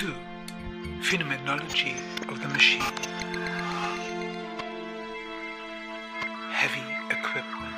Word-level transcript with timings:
2. 0.00 0.14
Phenomenology 1.02 1.94
of 2.30 2.40
the 2.40 2.48
machine. 2.48 2.80
Heavy 6.50 6.86
equipment. 7.10 7.74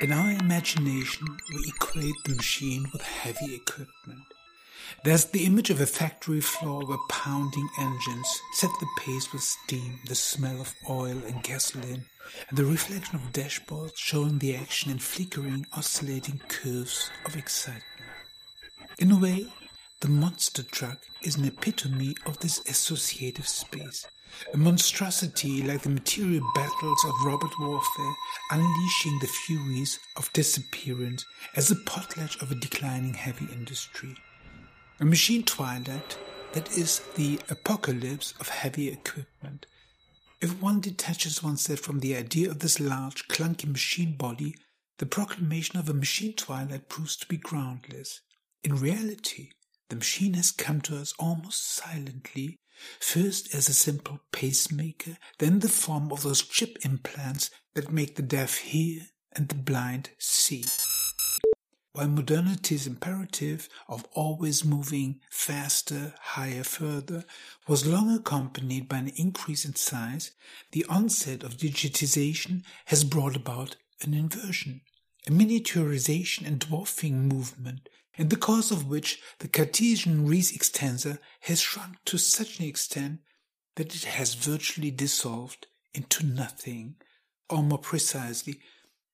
In 0.00 0.10
our 0.10 0.30
imagination, 0.30 1.26
we 1.50 1.68
equate 1.68 2.14
the 2.24 2.34
machine 2.34 2.86
with 2.94 3.02
heavy 3.02 3.56
equipment. 3.56 4.24
There's 5.04 5.26
the 5.26 5.44
image 5.44 5.68
of 5.68 5.82
a 5.82 5.86
factory 5.86 6.40
floor 6.40 6.86
where 6.86 6.96
pounding 7.10 7.68
engines 7.78 8.40
set 8.54 8.70
the 8.80 8.88
pace 9.00 9.30
with 9.34 9.42
steam, 9.42 9.98
the 10.06 10.14
smell 10.14 10.62
of 10.62 10.74
oil 10.88 11.20
and 11.28 11.42
gasoline, 11.42 12.06
and 12.48 12.56
the 12.56 12.64
reflection 12.64 13.16
of 13.16 13.32
dashboards 13.32 13.96
showing 13.96 14.38
the 14.38 14.56
action 14.56 14.90
in 14.90 14.98
flickering, 14.98 15.66
oscillating 15.76 16.40
curves 16.48 17.10
of 17.26 17.36
excitement. 17.36 17.84
In 18.98 19.10
a 19.12 19.18
way, 19.18 19.46
the 20.00 20.08
monster 20.08 20.62
truck 20.62 20.98
is 21.22 21.36
an 21.36 21.44
epitome 21.44 22.14
of 22.24 22.38
this 22.38 22.60
associative 22.66 23.46
space, 23.46 24.06
a 24.54 24.56
monstrosity 24.56 25.62
like 25.62 25.82
the 25.82 25.90
material 25.90 26.42
battles 26.54 27.04
of 27.04 27.26
robot 27.26 27.52
warfare, 27.60 28.14
unleashing 28.50 29.18
the 29.20 29.26
furies 29.46 29.98
of 30.16 30.32
disappearance 30.32 31.26
as 31.54 31.70
a 31.70 31.76
potlatch 31.76 32.40
of 32.40 32.50
a 32.50 32.54
declining 32.54 33.12
heavy 33.12 33.46
industry. 33.52 34.14
A 35.00 35.04
machine 35.04 35.42
twilight 35.42 36.16
that 36.52 36.78
is 36.78 37.00
the 37.16 37.38
apocalypse 37.50 38.32
of 38.40 38.48
heavy 38.48 38.88
equipment. 38.88 39.66
If 40.40 40.62
one 40.62 40.80
detaches 40.80 41.42
oneself 41.42 41.80
from 41.80 42.00
the 42.00 42.16
idea 42.16 42.50
of 42.50 42.60
this 42.60 42.80
large, 42.80 43.28
clunky 43.28 43.68
machine 43.68 44.16
body, 44.16 44.54
the 44.96 45.04
proclamation 45.04 45.78
of 45.78 45.90
a 45.90 45.94
machine 45.94 46.32
twilight 46.32 46.88
proves 46.88 47.16
to 47.16 47.26
be 47.26 47.36
groundless. 47.36 48.22
In 48.62 48.76
reality, 48.76 49.50
the 49.90 49.96
machine 49.96 50.34
has 50.34 50.50
come 50.52 50.80
to 50.80 50.96
us 50.96 51.12
almost 51.18 51.68
silently, 51.68 52.58
first 52.98 53.54
as 53.54 53.68
a 53.68 53.74
simple 53.74 54.20
pacemaker, 54.32 55.18
then 55.38 55.58
the 55.58 55.68
form 55.68 56.10
of 56.10 56.22
those 56.22 56.42
chip 56.42 56.78
implants 56.82 57.50
that 57.74 57.92
make 57.92 58.16
the 58.16 58.22
deaf 58.22 58.58
hear 58.58 59.02
and 59.32 59.48
the 59.48 59.54
blind 59.54 60.10
see. 60.18 60.64
While 61.92 62.08
modernity's 62.08 62.86
imperative 62.86 63.68
of 63.88 64.06
always 64.12 64.64
moving 64.64 65.20
faster, 65.28 66.14
higher, 66.20 66.62
further 66.62 67.24
was 67.66 67.84
long 67.86 68.14
accompanied 68.14 68.88
by 68.88 68.98
an 68.98 69.12
increase 69.16 69.64
in 69.64 69.74
size, 69.74 70.30
the 70.70 70.86
onset 70.88 71.42
of 71.42 71.56
digitization 71.56 72.62
has 72.86 73.02
brought 73.02 73.34
about 73.34 73.74
an 74.02 74.14
inversion, 74.14 74.82
a 75.26 75.32
miniaturization 75.32 76.46
and 76.46 76.60
dwarfing 76.60 77.28
movement, 77.28 77.88
in 78.20 78.28
the 78.28 78.36
course 78.36 78.70
of 78.70 78.86
which 78.86 79.18
the 79.38 79.48
Cartesian 79.48 80.26
res 80.26 80.52
extensa 80.52 81.18
has 81.40 81.58
shrunk 81.58 81.96
to 82.04 82.18
such 82.18 82.58
an 82.58 82.66
extent 82.66 83.20
that 83.76 83.94
it 83.94 84.04
has 84.04 84.34
virtually 84.34 84.90
dissolved 84.90 85.68
into 85.94 86.26
nothing, 86.26 86.96
or 87.48 87.62
more 87.62 87.78
precisely, 87.78 88.60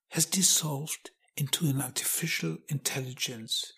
has 0.09 0.27
dissolved 0.27 1.11
into 1.37 1.67
an 1.67 1.81
artificial 1.81 2.59
intelligence. 2.69 3.75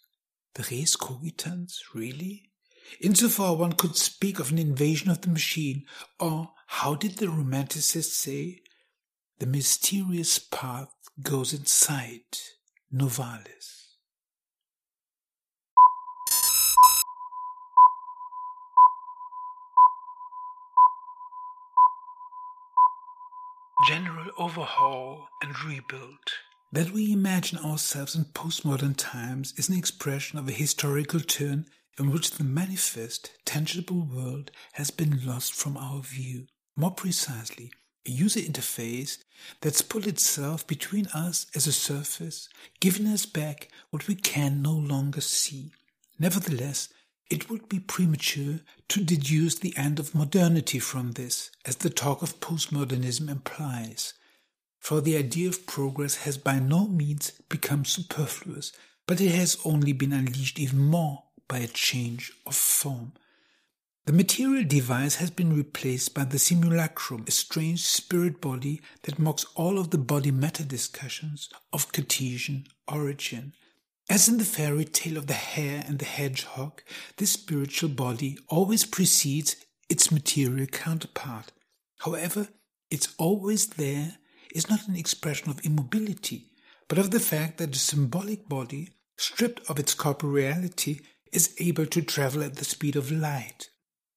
The 0.54 0.66
res 0.70 0.96
cogitans, 0.96 1.82
really? 1.94 2.50
Insofar 2.98 3.54
one 3.54 3.72
could 3.72 3.96
speak 3.96 4.38
of 4.38 4.50
an 4.50 4.58
invasion 4.58 5.10
of 5.10 5.20
the 5.20 5.28
machine, 5.28 5.84
or 6.18 6.52
how 6.68 6.94
did 6.94 7.18
the 7.18 7.26
romanticists 7.26 8.14
say? 8.14 8.62
The 9.40 9.46
mysterious 9.46 10.38
path 10.38 10.94
goes 11.22 11.52
inside 11.52 12.22
Novalis. 12.90 13.87
General 23.86 24.32
overhaul 24.36 25.28
and 25.40 25.54
rebuild. 25.62 26.18
That 26.72 26.90
we 26.90 27.12
imagine 27.12 27.60
ourselves 27.60 28.16
in 28.16 28.24
postmodern 28.24 28.94
times 28.96 29.54
is 29.56 29.68
an 29.68 29.78
expression 29.78 30.36
of 30.36 30.48
a 30.48 30.52
historical 30.52 31.20
turn 31.20 31.66
in 31.96 32.10
which 32.10 32.32
the 32.32 32.44
manifest, 32.44 33.30
tangible 33.44 34.04
world 34.04 34.50
has 34.72 34.90
been 34.90 35.24
lost 35.24 35.54
from 35.54 35.76
our 35.76 36.02
view. 36.02 36.46
More 36.76 36.90
precisely, 36.90 37.70
a 38.04 38.10
user 38.10 38.40
interface 38.40 39.18
that's 39.60 39.80
put 39.80 40.08
itself 40.08 40.66
between 40.66 41.06
us 41.14 41.46
as 41.54 41.68
a 41.68 41.72
surface, 41.72 42.48
giving 42.80 43.06
us 43.06 43.26
back 43.26 43.68
what 43.90 44.08
we 44.08 44.16
can 44.16 44.60
no 44.60 44.74
longer 44.74 45.20
see. 45.20 45.70
Nevertheless, 46.18 46.88
it 47.30 47.50
would 47.50 47.68
be 47.68 47.78
premature 47.78 48.60
to 48.88 49.04
deduce 49.04 49.56
the 49.56 49.76
end 49.76 49.98
of 49.98 50.14
modernity 50.14 50.78
from 50.78 51.12
this, 51.12 51.50
as 51.64 51.76
the 51.76 51.90
talk 51.90 52.22
of 52.22 52.40
postmodernism 52.40 53.28
implies 53.28 54.14
for 54.80 55.00
the 55.00 55.16
idea 55.16 55.48
of 55.48 55.66
progress 55.66 56.16
has 56.18 56.38
by 56.38 56.58
no 56.58 56.86
means 56.86 57.32
become 57.48 57.84
superfluous, 57.84 58.72
but 59.06 59.20
it 59.20 59.34
has 59.34 59.58
only 59.64 59.92
been 59.92 60.12
unleashed 60.12 60.58
even 60.58 60.78
more 60.78 61.24
by 61.46 61.58
a 61.58 61.66
change 61.66 62.32
of 62.46 62.54
form. 62.54 63.12
The 64.06 64.12
material 64.12 64.64
device 64.64 65.16
has 65.16 65.30
been 65.30 65.54
replaced 65.54 66.14
by 66.14 66.24
the 66.24 66.38
simulacrum, 66.38 67.24
a 67.26 67.30
strange 67.30 67.82
spirit 67.82 68.40
body 68.40 68.80
that 69.02 69.18
mocks 69.18 69.44
all 69.54 69.78
of 69.78 69.90
the 69.90 69.98
body 69.98 70.30
matter 70.30 70.64
discussions 70.64 71.50
of 71.72 71.92
Cartesian 71.92 72.66
origin. 72.90 73.52
As 74.10 74.26
in 74.26 74.38
the 74.38 74.44
fairy 74.44 74.86
tale 74.86 75.18
of 75.18 75.26
the 75.26 75.34
hare 75.34 75.84
and 75.86 75.98
the 75.98 76.06
hedgehog, 76.06 76.82
this 77.18 77.32
spiritual 77.32 77.90
body 77.90 78.38
always 78.48 78.86
precedes 78.86 79.56
its 79.90 80.10
material 80.10 80.66
counterpart. 80.66 81.52
However, 81.98 82.48
it's 82.90 83.14
always 83.18 83.66
there 83.66 84.16
is 84.54 84.70
not 84.70 84.88
an 84.88 84.96
expression 84.96 85.50
of 85.50 85.64
immobility, 85.64 86.46
but 86.88 86.96
of 86.96 87.10
the 87.10 87.20
fact 87.20 87.58
that 87.58 87.72
the 87.72 87.78
symbolic 87.78 88.48
body, 88.48 88.88
stripped 89.18 89.68
of 89.68 89.78
its 89.78 89.94
corporeality, 89.94 91.02
is 91.30 91.54
able 91.58 91.84
to 91.84 92.00
travel 92.00 92.42
at 92.42 92.56
the 92.56 92.64
speed 92.64 92.96
of 92.96 93.12
light, 93.12 93.68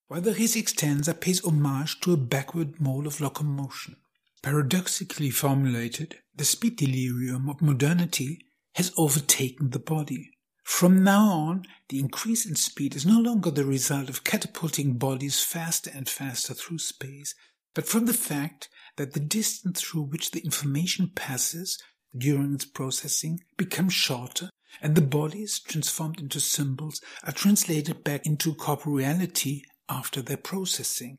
while 0.07 0.21
the 0.21 0.33
res 0.33 0.55
extensa 0.55 1.19
pays 1.19 1.43
homage 1.43 1.99
to 1.99 2.13
a 2.13 2.17
backward 2.17 2.79
mode 2.79 3.05
of 3.05 3.19
locomotion. 3.19 3.97
Paradoxically 4.41 5.29
formulated, 5.29 6.15
the 6.33 6.45
speed 6.45 6.77
delirium 6.77 7.49
of 7.49 7.61
modernity 7.61 8.45
has 8.75 8.93
overtaken 8.97 9.69
the 9.71 9.79
body. 9.79 10.31
From 10.63 11.03
now 11.03 11.29
on, 11.29 11.65
the 11.89 11.99
increase 11.99 12.45
in 12.45 12.55
speed 12.55 12.95
is 12.95 13.05
no 13.05 13.19
longer 13.19 13.51
the 13.51 13.65
result 13.65 14.09
of 14.09 14.23
catapulting 14.23 14.97
bodies 14.97 15.43
faster 15.43 15.91
and 15.93 16.07
faster 16.07 16.53
through 16.53 16.79
space, 16.79 17.35
but 17.73 17.87
from 17.87 18.05
the 18.05 18.13
fact 18.13 18.69
that 18.97 19.13
the 19.13 19.19
distance 19.19 19.81
through 19.81 20.03
which 20.03 20.31
the 20.31 20.41
information 20.41 21.11
passes 21.13 21.81
during 22.17 22.53
its 22.53 22.65
processing 22.65 23.39
becomes 23.57 23.93
shorter 23.93 24.49
and 24.81 24.95
the 24.95 25.01
bodies 25.01 25.59
transformed 25.59 26.19
into 26.19 26.39
symbols 26.39 27.01
are 27.23 27.33
translated 27.33 28.03
back 28.03 28.25
into 28.25 28.53
corporeality 28.53 29.61
after 29.89 30.21
their 30.21 30.37
processing. 30.37 31.17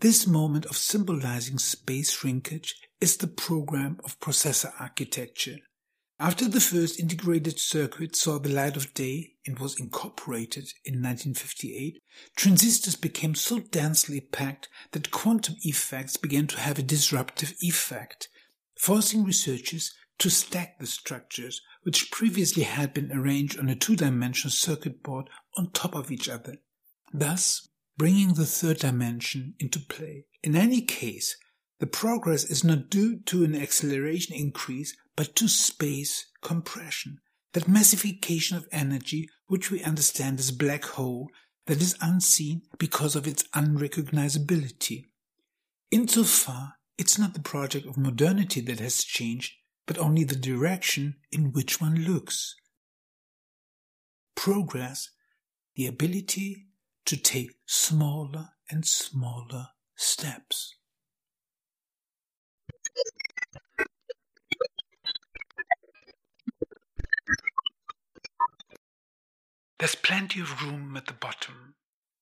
This 0.00 0.26
moment 0.26 0.64
of 0.66 0.76
symbolizing 0.76 1.58
space 1.58 2.12
shrinkage 2.12 2.76
is 3.00 3.16
the 3.16 3.26
program 3.26 3.98
of 4.04 4.20
processor 4.20 4.72
architecture. 4.78 5.56
After 6.20 6.48
the 6.48 6.60
first 6.60 6.98
integrated 6.98 7.60
circuit 7.60 8.16
saw 8.16 8.40
the 8.40 8.48
light 8.48 8.76
of 8.76 8.92
day 8.92 9.34
and 9.46 9.56
was 9.56 9.78
incorporated 9.78 10.72
in 10.84 10.94
1958, 10.94 12.02
transistors 12.34 12.96
became 12.96 13.36
so 13.36 13.60
densely 13.60 14.20
packed 14.20 14.68
that 14.90 15.12
quantum 15.12 15.54
effects 15.62 16.16
began 16.16 16.48
to 16.48 16.58
have 16.58 16.76
a 16.76 16.82
disruptive 16.82 17.54
effect, 17.60 18.28
forcing 18.76 19.22
researchers 19.22 19.94
to 20.18 20.28
stack 20.28 20.80
the 20.80 20.86
structures 20.86 21.62
which 21.84 22.10
previously 22.10 22.64
had 22.64 22.92
been 22.92 23.12
arranged 23.12 23.56
on 23.56 23.68
a 23.68 23.76
two-dimensional 23.76 24.50
circuit 24.50 25.04
board 25.04 25.30
on 25.56 25.70
top 25.70 25.94
of 25.94 26.10
each 26.10 26.28
other, 26.28 26.56
thus 27.12 27.68
bringing 27.96 28.34
the 28.34 28.44
third 28.44 28.78
dimension 28.78 29.54
into 29.60 29.78
play. 29.78 30.24
In 30.42 30.56
any 30.56 30.80
case, 30.80 31.36
the 31.78 31.86
progress 31.86 32.42
is 32.42 32.64
not 32.64 32.90
due 32.90 33.20
to 33.26 33.44
an 33.44 33.54
acceleration 33.54 34.34
increase 34.34 34.96
but 35.18 35.34
to 35.34 35.48
space 35.48 36.26
compression, 36.42 37.18
that 37.52 37.66
massification 37.66 38.56
of 38.56 38.68
energy 38.70 39.28
which 39.48 39.68
we 39.68 39.82
understand 39.82 40.38
as 40.38 40.52
black 40.52 40.84
hole 40.84 41.28
that 41.66 41.82
is 41.82 41.96
unseen 42.00 42.62
because 42.78 43.16
of 43.16 43.26
its 43.26 43.42
unrecognizability. 43.48 45.06
Insofar, 45.90 46.74
it's 46.96 47.18
not 47.18 47.34
the 47.34 47.40
project 47.40 47.84
of 47.84 47.98
modernity 47.98 48.60
that 48.60 48.78
has 48.78 49.02
changed, 49.02 49.54
but 49.88 49.98
only 49.98 50.22
the 50.22 50.36
direction 50.36 51.16
in 51.32 51.50
which 51.50 51.80
one 51.80 51.96
looks. 51.96 52.54
Progress, 54.36 55.10
the 55.74 55.88
ability 55.88 56.68
to 57.06 57.16
take 57.16 57.56
smaller 57.66 58.50
and 58.70 58.86
smaller 58.86 59.70
steps. 59.96 60.76
There's 69.78 69.94
plenty 69.94 70.40
of 70.40 70.60
room 70.60 70.96
at 70.96 71.06
the 71.06 71.12
bottom. 71.12 71.74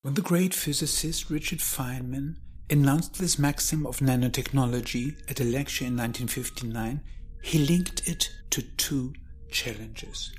When 0.03 0.13
the 0.13 0.21
great 0.21 0.53
physicist 0.53 1.31
Richard 1.31 1.57
Feynman 1.57 2.35
announced 2.69 3.15
this 3.15 3.39
maxim 3.39 3.87
of 3.87 3.97
nanotechnology 3.97 5.15
at 5.27 5.39
a 5.39 5.43
lecture 5.43 5.85
in 5.85 5.97
1959, 5.97 7.01
he 7.41 7.57
linked 7.57 8.07
it 8.07 8.29
to 8.51 8.61
two 8.61 9.13
challenges. 9.49 10.31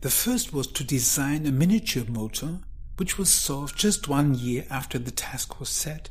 The 0.00 0.10
first 0.10 0.52
was 0.52 0.66
to 0.68 0.82
design 0.82 1.46
a 1.46 1.52
miniature 1.52 2.04
motor, 2.08 2.58
which 2.96 3.16
was 3.16 3.28
solved 3.28 3.78
just 3.78 4.08
one 4.08 4.34
year 4.34 4.66
after 4.70 4.98
the 4.98 5.12
task 5.12 5.60
was 5.60 5.68
set, 5.68 6.10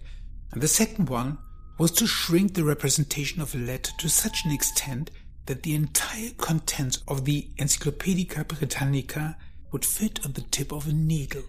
and 0.54 0.62
the 0.62 0.70
second 0.70 1.10
one 1.10 1.38
was 1.78 1.92
to 1.92 2.08
shrink 2.08 2.54
the 2.54 2.64
representation 2.64 3.42
of 3.42 3.54
a 3.54 3.58
letter 3.58 3.92
to 3.98 4.08
such 4.08 4.46
an 4.46 4.52
extent 4.52 5.12
that 5.48 5.64
the 5.64 5.76
entire 5.76 6.30
contents 6.38 7.04
of 7.10 7.26
the 7.26 7.50
Encyclopaedia 7.58 8.46
Britannica 8.46 9.36
would 9.72 9.86
fit 9.86 10.24
on 10.26 10.34
the 10.34 10.42
tip 10.42 10.72
of 10.72 10.88
a 10.88 10.94
needle. 10.94 11.44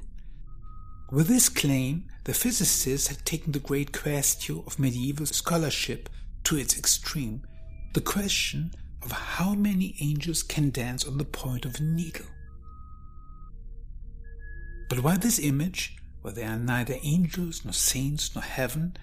With 1.10 1.28
this 1.28 1.48
claim, 1.48 2.04
the 2.24 2.32
physicists 2.32 3.08
had 3.08 3.24
taken 3.26 3.52
the 3.52 3.58
great 3.58 3.92
question 3.92 4.62
of 4.66 4.78
medieval 4.78 5.26
scholarship 5.26 6.08
to 6.44 6.56
its 6.56 6.78
extreme, 6.78 7.42
the 7.92 8.00
question 8.00 8.72
of 9.02 9.12
how 9.12 9.54
many 9.54 9.94
angels 10.00 10.42
can 10.42 10.70
dance 10.70 11.06
on 11.06 11.18
the 11.18 11.24
point 11.24 11.64
of 11.64 11.76
a 11.76 11.82
needle. 11.82 12.26
But 14.88 15.00
while 15.02 15.18
this 15.18 15.38
image, 15.38 15.96
where 16.22 16.32
there 16.32 16.48
are 16.48 16.58
neither 16.58 16.96
angels 17.02 17.64
nor 17.64 17.72
saints 17.72 18.34
nor 18.34 18.42
heaven, 18.42 18.96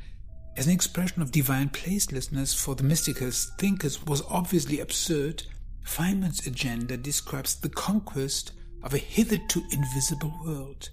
as 0.55 0.67
an 0.67 0.73
expression 0.73 1.21
of 1.21 1.31
divine 1.31 1.69
placelessness 1.69 2.55
for 2.55 2.75
the 2.75 2.83
mystical 2.83 3.31
thinkers 3.31 4.05
was 4.05 4.23
obviously 4.29 4.79
absurd, 4.79 5.43
Feynman's 5.85 6.45
agenda 6.45 6.97
describes 6.97 7.55
the 7.55 7.69
conquest 7.69 8.51
of 8.83 8.93
a 8.93 8.97
hitherto 8.97 9.63
invisible 9.71 10.33
world. 10.43 10.89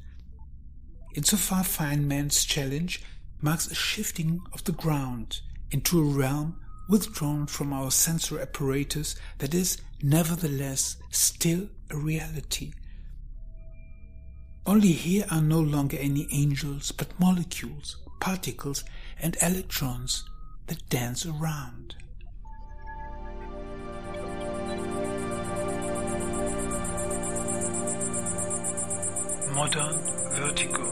Insofar, 1.15 1.63
Feynman's 1.63 2.45
challenge 2.45 3.03
marks 3.41 3.71
a 3.71 3.75
shifting 3.75 4.41
of 4.53 4.65
the 4.65 4.73
ground 4.73 5.41
into 5.71 6.01
a 6.01 6.05
realm 6.05 6.61
withdrawn 6.89 7.47
from 7.47 7.73
our 7.73 7.91
sensory 7.91 8.41
apparatus 8.41 9.17
that 9.39 9.55
is, 9.55 9.79
nevertheless, 10.03 10.97
still 11.11 11.69
a 11.91 11.97
reality. 11.97 12.73
Only 14.67 14.93
here 14.93 15.27
are 15.31 15.41
no 15.41 15.61
longer 15.61 15.97
any 15.99 16.29
angels, 16.33 16.93
but 16.93 17.19
molecules, 17.21 17.97
particles, 18.21 18.85
and 19.21 19.37
electrons 19.41 20.25
that 20.67 20.89
dance 20.89 21.25
around. 21.25 21.95
Modern 29.57 29.97
vertigo. 30.35 30.85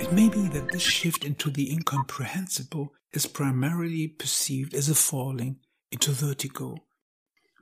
It 0.00 0.12
may 0.12 0.28
be 0.28 0.48
that 0.48 0.68
this 0.72 0.82
shift 0.82 1.24
into 1.24 1.48
the 1.48 1.70
incomprehensible 1.70 2.92
is 3.12 3.28
primarily 3.28 4.08
perceived 4.08 4.74
as 4.74 4.88
a 4.88 4.96
falling 4.96 5.60
into 5.92 6.10
vertigo. 6.10 6.78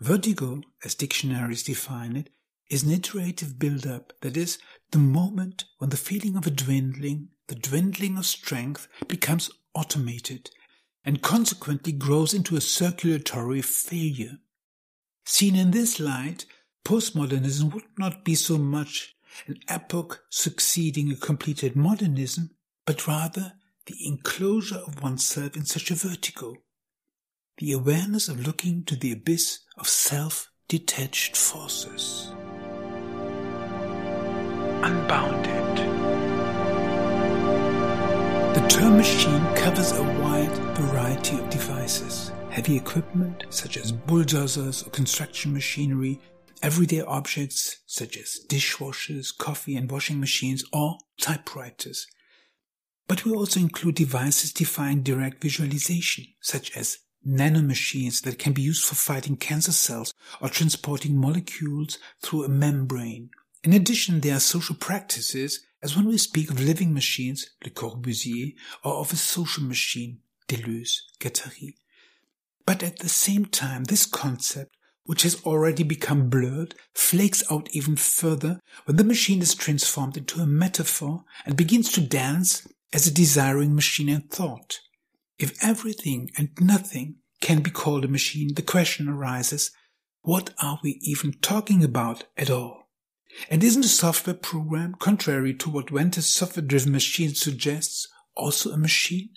Vertigo, 0.01 0.63
as 0.87 0.95
dictionaries 0.95 1.65
define 1.65 2.17
it, 2.17 2.31
is 2.71 2.83
an 2.83 2.93
iterative 2.93 3.59
build-up, 3.59 4.15
that 4.23 4.39
is, 4.39 4.57
the 4.93 4.99
moment 4.99 5.67
when 5.77 5.91
the 5.91 5.99
feeling 5.99 6.35
of 6.35 6.47
a 6.47 6.51
dwindling, 6.51 7.29
the 7.49 7.57
dwindling 7.57 8.17
of 8.17 8.25
strength 8.25 8.89
becomes 9.07 9.51
automated 9.75 10.49
and 11.05 11.21
consequently 11.21 11.93
grows 11.93 12.33
into 12.33 12.57
a 12.57 12.63
circulatory 12.63 13.61
failure. 13.61 14.39
Seen 15.27 15.57
in 15.57 15.73
this 15.73 16.01
light, 16.01 16.47
postmodernism 16.85 17.73
would 17.73 17.85
not 17.99 18.25
be 18.25 18.35
so 18.35 18.59
much 18.59 19.15
an 19.47 19.59
epoch 19.69 20.25
succeeding 20.31 21.11
a 21.11 21.17
completed 21.17 21.77
modernism, 21.77 22.51
but 22.87 23.07
rather 23.07 23.53
the 23.87 24.07
enclosure 24.07 24.83
of 24.87 25.03
oneself 25.03 25.57
in 25.57 25.65
such 25.65 25.91
a 25.91 25.95
vertigo, 25.95 26.57
the 27.59 27.73
awareness 27.73 28.29
of 28.29 28.47
looking 28.47 28.85
to 28.85 28.97
the 28.97 29.13
abyss 29.13 29.61
of 29.77 29.89
self-detached 29.89 31.37
forces. 31.37 32.33
Unbounded. 34.83 35.79
The 38.55 38.67
term 38.69 38.97
machine 38.97 39.45
covers 39.55 39.93
a 39.93 40.03
wide 40.03 40.57
variety 40.77 41.39
of 41.39 41.51
devices. 41.51 42.33
Heavy 42.51 42.77
equipment, 42.77 43.45
such 43.51 43.77
as 43.77 43.93
bulldozers 43.93 44.83
or 44.83 44.91
construction 44.91 45.53
machinery, 45.53 46.21
everyday 46.63 47.01
objects, 47.01 47.79
such 47.87 48.17
as 48.17 48.41
dishwashers, 48.49 49.37
coffee 49.37 49.77
and 49.77 49.91
washing 49.91 50.21
machines, 50.21 50.65
or 50.73 50.99
typewriters. 51.21 52.07
But 53.07 53.25
we 53.25 53.33
also 53.33 53.61
include 53.61 53.95
devices 53.95 54.53
defying 54.53 55.03
direct 55.03 55.43
visualization, 55.43 56.27
such 56.41 56.77
as 56.77 56.99
nanomachines 57.27 58.23
that 58.23 58.39
can 58.39 58.53
be 58.53 58.63
used 58.63 58.85
for 58.85 58.95
fighting 58.95 59.37
cancer 59.37 59.73
cells 59.73 60.15
or 60.41 60.49
transporting 60.49 61.17
molecules 61.17 61.99
through 62.23 62.45
a 62.45 62.49
membrane. 62.49 63.31
In 63.65 63.73
addition, 63.73 64.21
there 64.21 64.37
are 64.37 64.41
social 64.41 64.77
practices, 64.77 65.61
as 65.83 65.97
when 65.97 66.07
we 66.07 66.19
speak 66.19 66.51
of 66.51 66.61
living 66.61 66.95
machines, 66.95 67.51
Le 67.65 67.71
Corbusier, 67.71 68.55
or 68.85 68.95
of 68.95 69.13
a 69.13 69.17
social 69.17 69.65
machine, 69.65 70.21
Deleuze, 70.47 71.01
Guattari. 71.19 71.75
But 72.65 72.83
at 72.83 72.99
the 72.99 73.09
same 73.09 73.47
time, 73.47 73.85
this 73.85 74.07
concept, 74.07 74.77
which 75.09 75.23
has 75.23 75.43
already 75.47 75.83
become 75.83 76.29
blurred, 76.29 76.75
flakes 76.95 77.43
out 77.51 77.67
even 77.73 77.97
further 77.97 78.61
when 78.85 78.99
the 78.99 79.03
machine 79.03 79.41
is 79.41 79.55
transformed 79.55 80.19
into 80.19 80.39
a 80.39 80.47
metaphor 80.47 81.25
and 81.47 81.57
begins 81.57 81.91
to 81.91 82.03
dance 82.03 82.69
as 82.93 83.07
a 83.07 83.11
desiring 83.11 83.75
machine 83.75 84.11
in 84.11 84.21
thought. 84.21 84.81
If 85.39 85.57
everything 85.65 86.31
and 86.37 86.51
nothing 86.61 87.17
can 87.41 87.63
be 87.63 87.71
called 87.71 88.05
a 88.05 88.09
machine, 88.09 88.53
the 88.53 88.61
question 88.61 89.09
arises, 89.09 89.71
what 90.21 90.53
are 90.63 90.79
we 90.83 90.99
even 91.01 91.33
talking 91.41 91.83
about 91.83 92.25
at 92.37 92.51
all? 92.51 92.91
And 93.49 93.65
isn't 93.65 93.87
a 93.87 93.89
software 93.89 94.37
program, 94.37 94.95
contrary 94.99 95.55
to 95.55 95.71
what 95.71 95.89
Venter's 95.89 96.27
software-driven 96.27 96.93
machine 96.93 97.35
suggests, 97.35 98.09
also 98.37 98.73
a 98.73 98.77
machine? 98.77 99.31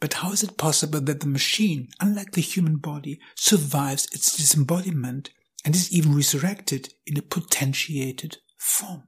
But 0.00 0.14
how 0.14 0.32
is 0.32 0.42
it 0.42 0.58
possible 0.58 1.00
that 1.00 1.20
the 1.20 1.26
machine, 1.26 1.88
unlike 2.00 2.32
the 2.32 2.40
human 2.40 2.76
body, 2.76 3.18
survives 3.34 4.06
its 4.12 4.36
disembodiment 4.36 5.30
and 5.64 5.74
is 5.74 5.92
even 5.92 6.14
resurrected 6.14 6.94
in 7.06 7.16
a 7.16 7.22
potentiated 7.22 8.38
form? 8.58 9.04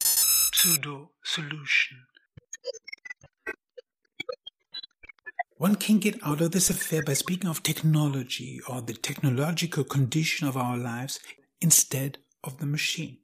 Pseudo 0.00 1.10
solution. 1.24 1.98
One 5.56 5.76
can 5.76 6.00
get 6.00 6.18
out 6.24 6.40
of 6.40 6.50
this 6.50 6.70
affair 6.70 7.04
by 7.04 7.12
speaking 7.12 7.48
of 7.48 7.62
technology 7.62 8.60
or 8.68 8.80
the 8.80 8.94
technological 8.94 9.84
condition 9.84 10.48
of 10.48 10.56
our 10.56 10.76
lives 10.76 11.20
instead 11.60 12.18
of 12.42 12.58
the 12.58 12.66
machine. 12.66 13.18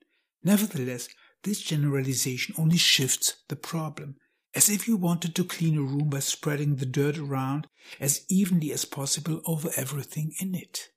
Nevertheless, 0.45 1.09
this 1.43 1.61
generalization 1.61 2.55
only 2.57 2.77
shifts 2.77 3.43
the 3.49 3.57
problem, 3.57 4.17
as 4.59 4.69
if 4.69 4.89
you 4.89 4.97
wanted 4.97 5.37
to 5.37 5.45
clean 5.45 5.79
a 5.79 5.81
room 5.81 6.09
by 6.11 6.19
spreading 6.19 6.75
the 6.75 6.85
dirt 6.85 7.17
around 7.17 7.69
as 8.01 8.25
evenly 8.29 8.73
as 8.73 8.85
possible 8.85 9.41
over 9.47 9.71
everything 9.77 10.33
in 10.41 10.53
it. 10.53 10.89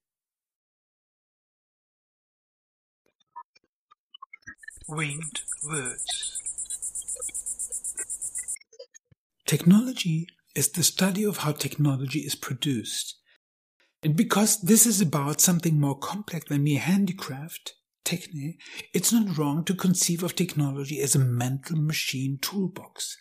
Winged 4.87 5.41
words. 5.63 6.39
Technology 9.45 10.25
is 10.55 10.69
the 10.69 10.81
study 10.81 11.23
of 11.23 11.37
how 11.37 11.51
technology 11.51 12.21
is 12.21 12.33
produced. 12.33 13.19
And 14.01 14.15
because 14.15 14.59
this 14.61 14.87
is 14.87 15.01
about 15.01 15.39
something 15.39 15.79
more 15.79 15.99
complex 15.99 16.49
than 16.49 16.63
mere 16.63 16.79
handicraft, 16.79 17.75
techne, 18.05 18.55
it's 18.91 19.13
not 19.13 19.37
wrong 19.37 19.63
to 19.65 19.75
conceive 19.75 20.23
of 20.23 20.35
technology 20.35 20.99
as 20.99 21.13
a 21.13 21.19
mental 21.19 21.77
machine 21.77 22.39
toolbox. 22.41 23.17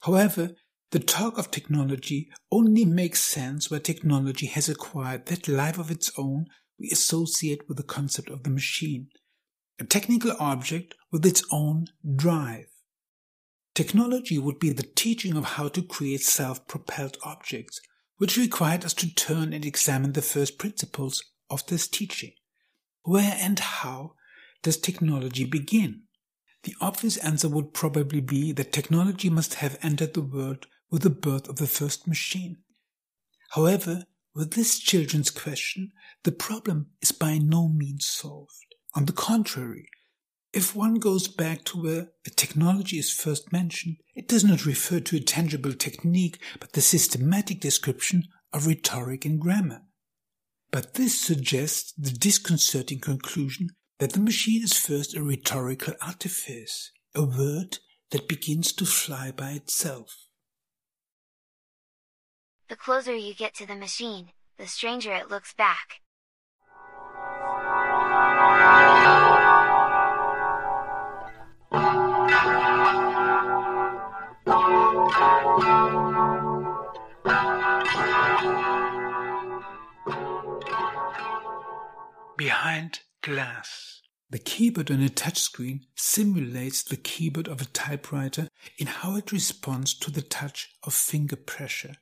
However, 0.00 0.50
the 0.90 0.98
talk 0.98 1.38
of 1.38 1.50
technology 1.50 2.30
only 2.50 2.84
makes 2.84 3.22
sense 3.22 3.70
where 3.70 3.80
technology 3.80 4.46
has 4.46 4.68
acquired 4.68 5.26
that 5.26 5.46
life 5.46 5.78
of 5.78 5.90
its 5.90 6.10
own 6.18 6.46
we 6.78 6.90
associate 6.90 7.68
with 7.68 7.76
the 7.76 7.82
concept 7.82 8.30
of 8.30 8.42
the 8.42 8.50
machine, 8.50 9.08
a 9.78 9.84
technical 9.84 10.34
object 10.40 10.94
with 11.12 11.24
its 11.26 11.44
own 11.52 11.86
drive. 12.16 12.66
Technology 13.74 14.38
would 14.38 14.58
be 14.58 14.70
the 14.70 14.88
teaching 14.96 15.36
of 15.36 15.44
how 15.44 15.68
to 15.68 15.82
create 15.82 16.22
self-propelled 16.22 17.18
objects, 17.22 17.80
which 18.16 18.36
required 18.36 18.84
us 18.84 18.94
to 18.94 19.14
turn 19.14 19.52
and 19.52 19.64
examine 19.64 20.12
the 20.12 20.22
first 20.22 20.58
principles 20.58 21.22
of 21.48 21.64
this 21.66 21.86
teaching. 21.86 22.32
Where 23.02 23.36
and 23.38 23.58
how 23.58 24.14
does 24.62 24.76
technology 24.76 25.44
begin? 25.44 26.02
The 26.62 26.74
obvious 26.80 27.16
answer 27.18 27.48
would 27.48 27.72
probably 27.72 28.20
be 28.20 28.52
that 28.52 28.72
technology 28.72 29.30
must 29.30 29.54
have 29.54 29.78
entered 29.82 30.14
the 30.14 30.22
world 30.22 30.66
with 30.90 31.02
the 31.02 31.10
birth 31.10 31.48
of 31.48 31.56
the 31.56 31.66
first 31.66 32.06
machine. 32.06 32.58
However, 33.50 34.04
with 34.34 34.52
this 34.52 34.78
children's 34.78 35.30
question, 35.30 35.92
the 36.22 36.32
problem 36.32 36.90
is 37.00 37.12
by 37.12 37.38
no 37.38 37.68
means 37.68 38.06
solved. 38.06 38.74
On 38.94 39.06
the 39.06 39.12
contrary, 39.12 39.88
if 40.52 40.74
one 40.74 40.94
goes 40.96 41.28
back 41.28 41.64
to 41.66 41.82
where 41.82 42.08
technology 42.36 42.98
is 42.98 43.12
first 43.12 43.52
mentioned, 43.52 43.96
it 44.14 44.28
does 44.28 44.44
not 44.44 44.66
refer 44.66 44.98
to 45.00 45.16
a 45.16 45.20
tangible 45.20 45.72
technique, 45.72 46.40
but 46.58 46.72
the 46.72 46.80
systematic 46.80 47.60
description 47.60 48.24
of 48.52 48.66
rhetoric 48.66 49.24
and 49.24 49.40
grammar. 49.40 49.82
But 50.70 50.94
this 50.94 51.20
suggests 51.20 51.92
the 51.96 52.10
disconcerting 52.10 53.00
conclusion 53.00 53.70
that 54.00 54.14
the 54.14 54.18
machine 54.18 54.62
is 54.62 54.78
first 54.78 55.14
a 55.14 55.22
rhetorical 55.22 55.92
artifice, 56.00 56.90
a 57.14 57.22
word 57.22 57.78
that 58.10 58.26
begins 58.26 58.72
to 58.72 58.86
fly 58.86 59.30
by 59.30 59.50
itself. 59.50 60.24
The 62.70 62.76
closer 62.76 63.14
you 63.14 63.34
get 63.34 63.54
to 63.56 63.66
the 63.66 63.76
machine, 63.76 64.30
the 64.56 64.66
stranger 64.66 65.12
it 65.12 65.28
looks 65.28 65.52
back. 65.52 66.00
Behind 82.38 83.00
glass. 83.22 84.02
The 84.30 84.38
keyboard 84.38 84.90
on 84.90 85.02
a 85.02 85.08
touchscreen 85.08 85.80
simulates 85.96 86.82
the 86.82 86.96
keyboard 86.96 87.48
of 87.48 87.60
a 87.60 87.64
typewriter 87.66 88.48
in 88.78 88.86
how 88.86 89.16
it 89.16 89.32
responds 89.32 89.92
to 89.94 90.10
the 90.10 90.22
touch 90.22 90.70
of 90.84 90.94
finger 90.94 91.36
pressure. 91.36 91.94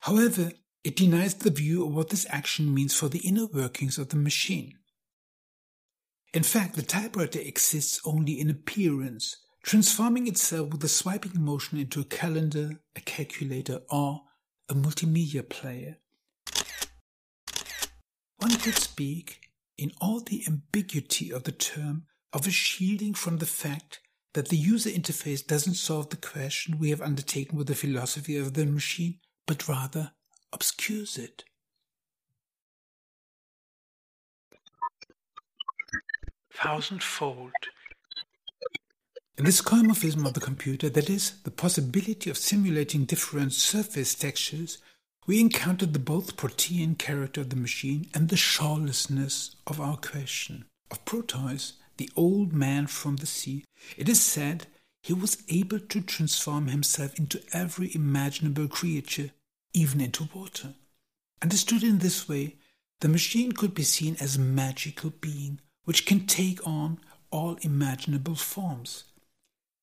However, 0.00 0.50
it 0.82 0.96
denies 0.96 1.34
the 1.34 1.50
view 1.50 1.86
of 1.86 1.94
what 1.94 2.10
this 2.10 2.26
action 2.28 2.74
means 2.74 2.94
for 2.94 3.08
the 3.08 3.20
inner 3.20 3.46
workings 3.46 3.98
of 3.98 4.08
the 4.08 4.16
machine. 4.16 4.78
In 6.34 6.42
fact, 6.42 6.74
the 6.74 6.82
typewriter 6.82 7.38
exists 7.38 8.00
only 8.04 8.40
in 8.40 8.50
appearance, 8.50 9.36
transforming 9.62 10.26
itself 10.26 10.70
with 10.70 10.82
a 10.82 10.88
swiping 10.88 11.40
motion 11.40 11.78
into 11.78 12.00
a 12.00 12.04
calendar, 12.04 12.80
a 12.96 13.00
calculator, 13.00 13.82
or 13.90 14.22
a 14.68 14.74
multimedia 14.74 15.48
player. 15.48 15.98
One 18.38 18.56
could 18.56 18.74
speak, 18.74 19.51
in 19.78 19.92
all 20.00 20.20
the 20.20 20.44
ambiguity 20.46 21.32
of 21.32 21.44
the 21.44 21.52
term, 21.52 22.04
of 22.32 22.46
a 22.46 22.50
shielding 22.50 23.14
from 23.14 23.38
the 23.38 23.46
fact 23.46 24.00
that 24.34 24.48
the 24.48 24.56
user 24.56 24.90
interface 24.90 25.46
doesn't 25.46 25.74
solve 25.74 26.10
the 26.10 26.16
question 26.16 26.78
we 26.78 26.90
have 26.90 27.02
undertaken 27.02 27.58
with 27.58 27.66
the 27.66 27.74
philosophy 27.74 28.36
of 28.36 28.54
the 28.54 28.64
machine, 28.64 29.18
but 29.46 29.68
rather 29.68 30.12
obscures 30.52 31.18
it. 31.18 31.44
Thousandfold. 36.54 37.50
In 39.38 39.46
this 39.46 39.62
skeuomorphism 39.62 40.26
of 40.26 40.34
the 40.34 40.40
computer, 40.40 40.88
that 40.90 41.08
is, 41.08 41.42
the 41.42 41.50
possibility 41.50 42.30
of 42.30 42.36
simulating 42.36 43.04
different 43.04 43.52
surface 43.52 44.14
textures, 44.14 44.78
we 45.26 45.40
encountered 45.40 45.92
the 45.92 45.98
both 45.98 46.36
protean 46.36 46.94
character 46.96 47.40
of 47.40 47.50
the 47.50 47.56
machine 47.56 48.08
and 48.12 48.28
the 48.28 48.36
shawlessness 48.36 49.54
of 49.66 49.80
our 49.80 49.96
question. 49.96 50.64
Of 50.90 51.04
Proteus, 51.04 51.74
the 51.96 52.10
old 52.16 52.52
man 52.52 52.86
from 52.86 53.16
the 53.16 53.26
sea, 53.26 53.64
it 53.96 54.08
is 54.08 54.20
said 54.20 54.66
he 55.02 55.12
was 55.12 55.42
able 55.48 55.80
to 55.80 56.00
transform 56.00 56.68
himself 56.68 57.18
into 57.18 57.42
every 57.52 57.94
imaginable 57.94 58.68
creature, 58.68 59.30
even 59.72 60.00
into 60.00 60.28
water. 60.34 60.74
Understood 61.40 61.82
in 61.82 61.98
this 61.98 62.28
way, 62.28 62.56
the 63.00 63.08
machine 63.08 63.52
could 63.52 63.74
be 63.74 63.82
seen 63.82 64.16
as 64.20 64.36
a 64.36 64.40
magical 64.40 65.10
being 65.10 65.60
which 65.84 66.06
can 66.06 66.26
take 66.26 66.64
on 66.66 66.98
all 67.30 67.56
imaginable 67.62 68.36
forms. 68.36 69.04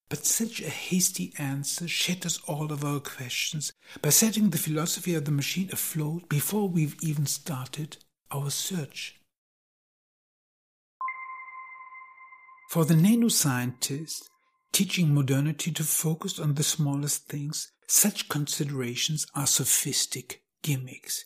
But 0.10 0.26
such 0.26 0.60
a 0.62 0.70
hasty 0.70 1.34
answer 1.38 1.88
shatters 1.88 2.40
all 2.48 2.72
of 2.72 2.84
our 2.84 3.00
questions 3.00 3.72
by 4.02 4.10
setting 4.10 4.50
the 4.50 4.58
philosophy 4.58 5.14
of 5.14 5.26
the 5.26 5.32
machine 5.32 5.70
afloat 5.72 6.28
before 6.28 6.68
we've 6.68 6.98
even 7.04 7.28
started 7.28 7.98
our 8.32 8.50
search. 8.50 9.22
For 12.72 12.86
the 12.86 12.96
nanoscientist, 12.96 14.24
teaching 14.72 15.14
modernity 15.14 15.72
to 15.72 15.84
focus 15.84 16.40
on 16.40 16.56
the 16.56 16.64
smallest 16.64 17.28
things, 17.28 17.72
such 17.88 18.30
considerations 18.30 19.28
are 19.36 19.48
sophistic 19.48 20.44
gimmicks. 20.64 21.26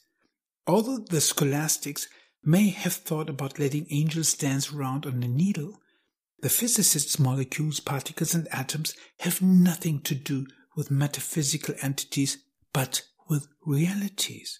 Although 0.67 1.05
the 1.09 1.21
scholastics 1.21 2.07
may 2.43 2.69
have 2.69 2.93
thought 2.93 3.29
about 3.29 3.59
letting 3.59 3.87
angels 3.89 4.33
dance 4.33 4.71
around 4.71 5.05
on 5.05 5.23
a 5.23 5.27
needle, 5.27 5.81
the 6.43 6.49
physicists' 6.49 7.17
molecules, 7.17 7.79
particles, 7.79 8.35
and 8.35 8.49
atoms 8.51 8.93
have 9.21 9.41
nothing 9.41 10.01
to 10.01 10.13
do 10.13 10.45
with 10.75 10.91
metaphysical 10.91 11.73
entities, 11.81 12.37
but 12.73 13.03
with 13.29 13.47
realities. 13.65 14.59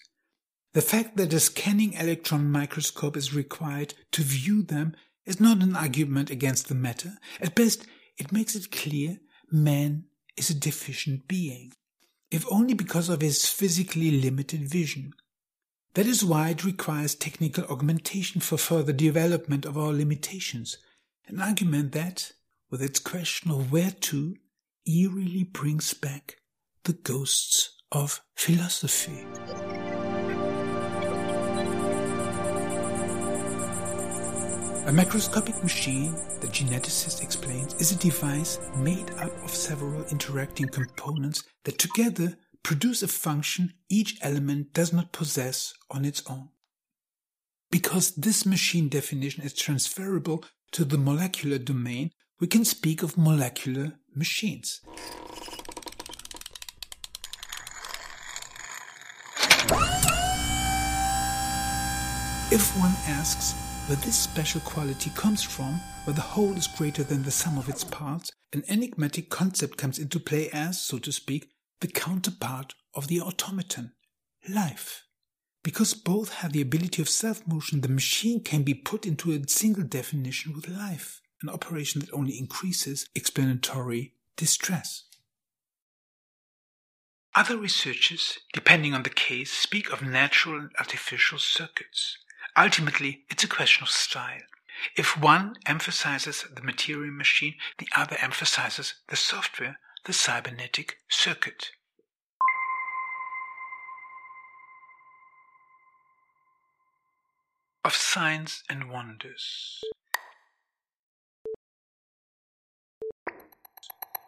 The 0.72 0.80
fact 0.80 1.18
that 1.18 1.34
a 1.34 1.40
scanning 1.40 1.92
electron 1.92 2.50
microscope 2.50 3.18
is 3.18 3.34
required 3.34 3.92
to 4.12 4.22
view 4.22 4.62
them 4.62 4.96
is 5.26 5.40
not 5.40 5.62
an 5.62 5.76
argument 5.76 6.30
against 6.30 6.68
the 6.68 6.74
matter. 6.74 7.18
At 7.38 7.54
best, 7.54 7.84
it 8.16 8.32
makes 8.32 8.54
it 8.54 8.72
clear 8.72 9.18
man 9.52 10.04
is 10.38 10.48
a 10.48 10.54
deficient 10.54 11.28
being, 11.28 11.74
if 12.30 12.46
only 12.50 12.72
because 12.72 13.10
of 13.10 13.20
his 13.20 13.46
physically 13.46 14.10
limited 14.22 14.70
vision. 14.70 15.12
That 15.92 16.06
is 16.06 16.24
why 16.24 16.48
it 16.48 16.64
requires 16.64 17.14
technical 17.14 17.64
augmentation 17.64 18.40
for 18.40 18.56
further 18.56 18.94
development 18.94 19.66
of 19.66 19.76
our 19.76 19.92
limitations. 19.92 20.78
An 21.26 21.40
argument 21.40 21.92
that, 21.92 22.32
with 22.70 22.82
its 22.82 22.98
question 22.98 23.50
of 23.50 23.72
where 23.72 23.90
to, 23.90 24.36
eerily 24.86 25.42
brings 25.42 25.94
back 25.94 26.36
the 26.84 26.92
ghosts 26.92 27.80
of 27.90 28.20
philosophy. 28.34 29.24
A 34.86 34.92
macroscopic 34.92 35.62
machine, 35.62 36.12
the 36.42 36.48
geneticist 36.48 37.22
explains, 37.22 37.72
is 37.80 37.92
a 37.92 37.96
device 37.96 38.58
made 38.76 39.10
up 39.12 39.32
of 39.42 39.50
several 39.50 40.04
interacting 40.08 40.68
components 40.68 41.42
that 41.64 41.78
together 41.78 42.36
produce 42.62 43.02
a 43.02 43.08
function 43.08 43.72
each 43.88 44.18
element 44.20 44.74
does 44.74 44.92
not 44.92 45.12
possess 45.12 45.72
on 45.90 46.04
its 46.04 46.22
own. 46.28 46.50
Because 47.74 48.12
this 48.12 48.46
machine 48.46 48.88
definition 48.88 49.42
is 49.42 49.52
transferable 49.52 50.44
to 50.70 50.84
the 50.84 50.96
molecular 50.96 51.58
domain, 51.58 52.12
we 52.38 52.46
can 52.46 52.64
speak 52.64 53.02
of 53.02 53.18
molecular 53.18 53.94
machines. 54.14 54.80
If 62.52 62.78
one 62.78 62.94
asks 63.08 63.54
where 63.88 63.96
this 63.96 64.14
special 64.14 64.60
quality 64.60 65.10
comes 65.16 65.42
from, 65.42 65.80
where 66.04 66.14
the 66.14 66.20
whole 66.20 66.56
is 66.56 66.68
greater 66.68 67.02
than 67.02 67.24
the 67.24 67.32
sum 67.32 67.58
of 67.58 67.68
its 67.68 67.82
parts, 67.82 68.30
an 68.52 68.62
enigmatic 68.68 69.30
concept 69.30 69.78
comes 69.78 69.98
into 69.98 70.20
play 70.20 70.48
as, 70.52 70.80
so 70.80 70.98
to 70.98 71.10
speak, 71.10 71.48
the 71.80 71.88
counterpart 71.88 72.76
of 72.94 73.08
the 73.08 73.20
automaton, 73.20 73.94
life. 74.48 75.04
Because 75.64 75.94
both 75.94 76.34
have 76.34 76.52
the 76.52 76.60
ability 76.60 77.00
of 77.00 77.08
self 77.08 77.44
motion, 77.48 77.80
the 77.80 77.88
machine 77.88 78.44
can 78.44 78.62
be 78.62 78.74
put 78.74 79.06
into 79.06 79.32
a 79.32 79.48
single 79.48 79.82
definition 79.82 80.52
with 80.54 80.68
life, 80.68 81.22
an 81.42 81.48
operation 81.48 82.02
that 82.02 82.12
only 82.12 82.38
increases 82.38 83.08
explanatory 83.14 84.12
distress. 84.36 85.04
Other 87.34 87.56
researchers, 87.56 88.38
depending 88.52 88.94
on 88.94 89.04
the 89.04 89.10
case, 89.10 89.50
speak 89.52 89.90
of 89.90 90.02
natural 90.02 90.60
and 90.60 90.70
artificial 90.78 91.38
circuits. 91.38 92.18
Ultimately, 92.56 93.24
it's 93.30 93.42
a 93.42 93.48
question 93.48 93.82
of 93.82 93.88
style. 93.88 94.42
If 94.96 95.18
one 95.18 95.56
emphasizes 95.64 96.44
the 96.54 96.62
material 96.62 97.10
machine, 97.10 97.54
the 97.78 97.88
other 97.96 98.16
emphasizes 98.20 98.94
the 99.08 99.16
software, 99.16 99.78
the 100.04 100.12
cybernetic 100.12 100.98
circuit. 101.08 101.70
Of 107.84 107.94
signs 107.94 108.62
and 108.68 108.90
wonders. 108.90 109.82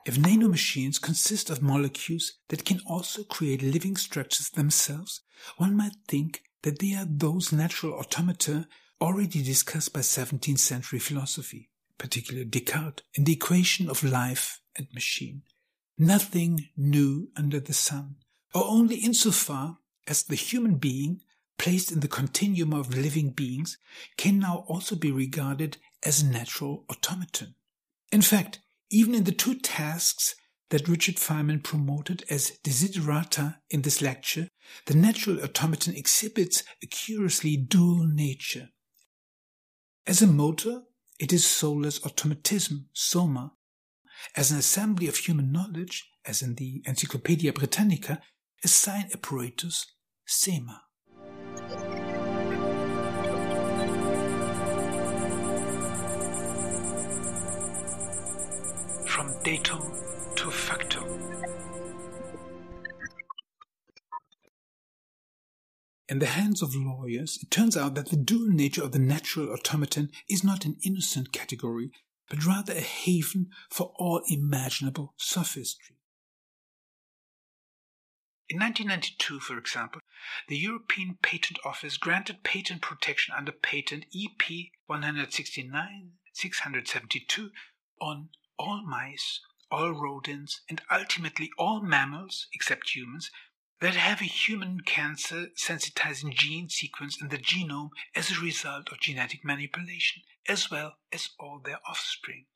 If 0.04 0.16
nanomachines 0.18 1.00
consist 1.00 1.50
of 1.50 1.62
molecules 1.62 2.34
that 2.48 2.64
can 2.64 2.80
also 2.86 3.24
create 3.24 3.62
living 3.62 3.96
structures 3.96 4.50
themselves, 4.50 5.22
one 5.56 5.76
might 5.76 5.96
think 6.06 6.42
that 6.62 6.78
they 6.78 6.94
are 6.94 7.06
those 7.08 7.52
natural 7.52 7.94
automata 7.94 8.68
already 9.00 9.42
discussed 9.42 9.92
by 9.92 10.00
17th 10.00 10.58
century 10.58 10.98
philosophy, 10.98 11.70
particularly 11.98 12.44
Descartes, 12.44 13.02
in 13.14 13.24
the 13.24 13.32
equation 13.32 13.90
of 13.90 14.04
life 14.04 14.60
and 14.76 14.86
machine. 14.94 15.42
Nothing 15.98 16.68
new 16.76 17.30
under 17.36 17.58
the 17.58 17.72
sun, 17.72 18.16
or 18.54 18.64
only 18.64 18.96
insofar 18.96 19.78
as 20.06 20.22
the 20.22 20.36
human 20.36 20.76
being 20.76 21.22
placed 21.58 21.90
in 21.90 22.00
the 22.00 22.08
continuum 22.08 22.72
of 22.72 22.96
living 22.96 23.30
beings, 23.30 23.78
can 24.16 24.38
now 24.38 24.64
also 24.68 24.96
be 24.96 25.10
regarded 25.10 25.78
as 26.04 26.22
a 26.22 26.26
natural 26.26 26.84
automaton. 26.90 27.54
In 28.12 28.22
fact, 28.22 28.60
even 28.90 29.14
in 29.14 29.24
the 29.24 29.32
two 29.32 29.54
tasks 29.54 30.36
that 30.70 30.88
Richard 30.88 31.16
Feynman 31.16 31.62
promoted 31.62 32.24
as 32.28 32.58
desiderata 32.64 33.56
in 33.70 33.82
this 33.82 34.02
lecture, 34.02 34.48
the 34.86 34.94
natural 34.94 35.42
automaton 35.42 35.94
exhibits 35.94 36.62
a 36.82 36.86
curiously 36.86 37.56
dual 37.56 38.06
nature. 38.06 38.70
As 40.06 40.22
a 40.22 40.26
motor, 40.26 40.82
it 41.18 41.32
is 41.32 41.46
soulless 41.46 42.04
automatism, 42.04 42.88
soma. 42.92 43.52
As 44.34 44.50
an 44.50 44.58
assembly 44.58 45.08
of 45.08 45.16
human 45.16 45.52
knowledge, 45.52 46.08
as 46.24 46.42
in 46.42 46.54
the 46.56 46.82
Encyclopaedia 46.86 47.52
Britannica, 47.52 48.20
a 48.64 48.68
sign 48.68 49.08
apparatus, 49.12 49.86
sema. 50.26 50.85
Datum 59.46 59.80
to 60.34 60.50
factum. 60.50 61.04
In 66.08 66.18
the 66.18 66.26
hands 66.26 66.62
of 66.62 66.74
lawyers, 66.74 67.38
it 67.40 67.48
turns 67.48 67.76
out 67.76 67.94
that 67.94 68.08
the 68.08 68.16
dual 68.16 68.48
nature 68.48 68.82
of 68.82 68.90
the 68.90 68.98
natural 68.98 69.52
automaton 69.52 70.10
is 70.28 70.42
not 70.42 70.64
an 70.64 70.78
innocent 70.84 71.30
category, 71.30 71.92
but 72.28 72.44
rather 72.44 72.72
a 72.72 72.80
haven 72.80 73.50
for 73.70 73.92
all 74.00 74.20
imaginable 74.28 75.14
sophistry. 75.16 75.94
In 78.48 78.58
1992, 78.58 79.38
for 79.38 79.56
example, 79.58 80.00
the 80.48 80.58
European 80.58 81.18
Patent 81.22 81.60
Office 81.64 81.96
granted 81.96 82.42
patent 82.42 82.82
protection 82.82 83.32
under 83.38 83.52
patent 83.52 84.06
EP 84.12 84.50
169 84.88 86.10
672 86.32 87.50
on 88.00 88.30
all 88.58 88.82
mice, 88.86 89.40
all 89.70 89.92
rodents, 89.92 90.60
and 90.68 90.80
ultimately 90.90 91.50
all 91.58 91.80
mammals, 91.80 92.46
except 92.52 92.94
humans, 92.94 93.30
that 93.80 93.94
have 93.94 94.20
a 94.20 94.24
human 94.24 94.80
cancer 94.80 95.48
sensitizing 95.56 96.32
gene 96.32 96.68
sequence 96.68 97.20
in 97.20 97.28
the 97.28 97.38
genome 97.38 97.90
as 98.14 98.30
a 98.30 98.40
result 98.40 98.90
of 98.90 99.00
genetic 99.00 99.44
manipulation, 99.44 100.22
as 100.48 100.70
well 100.70 100.94
as 101.12 101.28
all 101.38 101.60
their 101.62 101.78
offspring. 101.88 102.46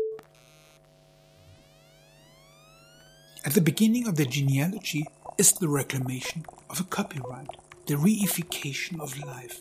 At 3.44 3.54
the 3.54 3.60
beginning 3.60 4.06
of 4.06 4.16
the 4.16 4.26
genealogy 4.26 5.06
is 5.38 5.52
the 5.52 5.68
reclamation 5.68 6.44
of 6.68 6.80
a 6.80 6.84
copyright, 6.84 7.48
the 7.86 7.94
reification 7.94 9.00
of 9.00 9.18
life. 9.18 9.60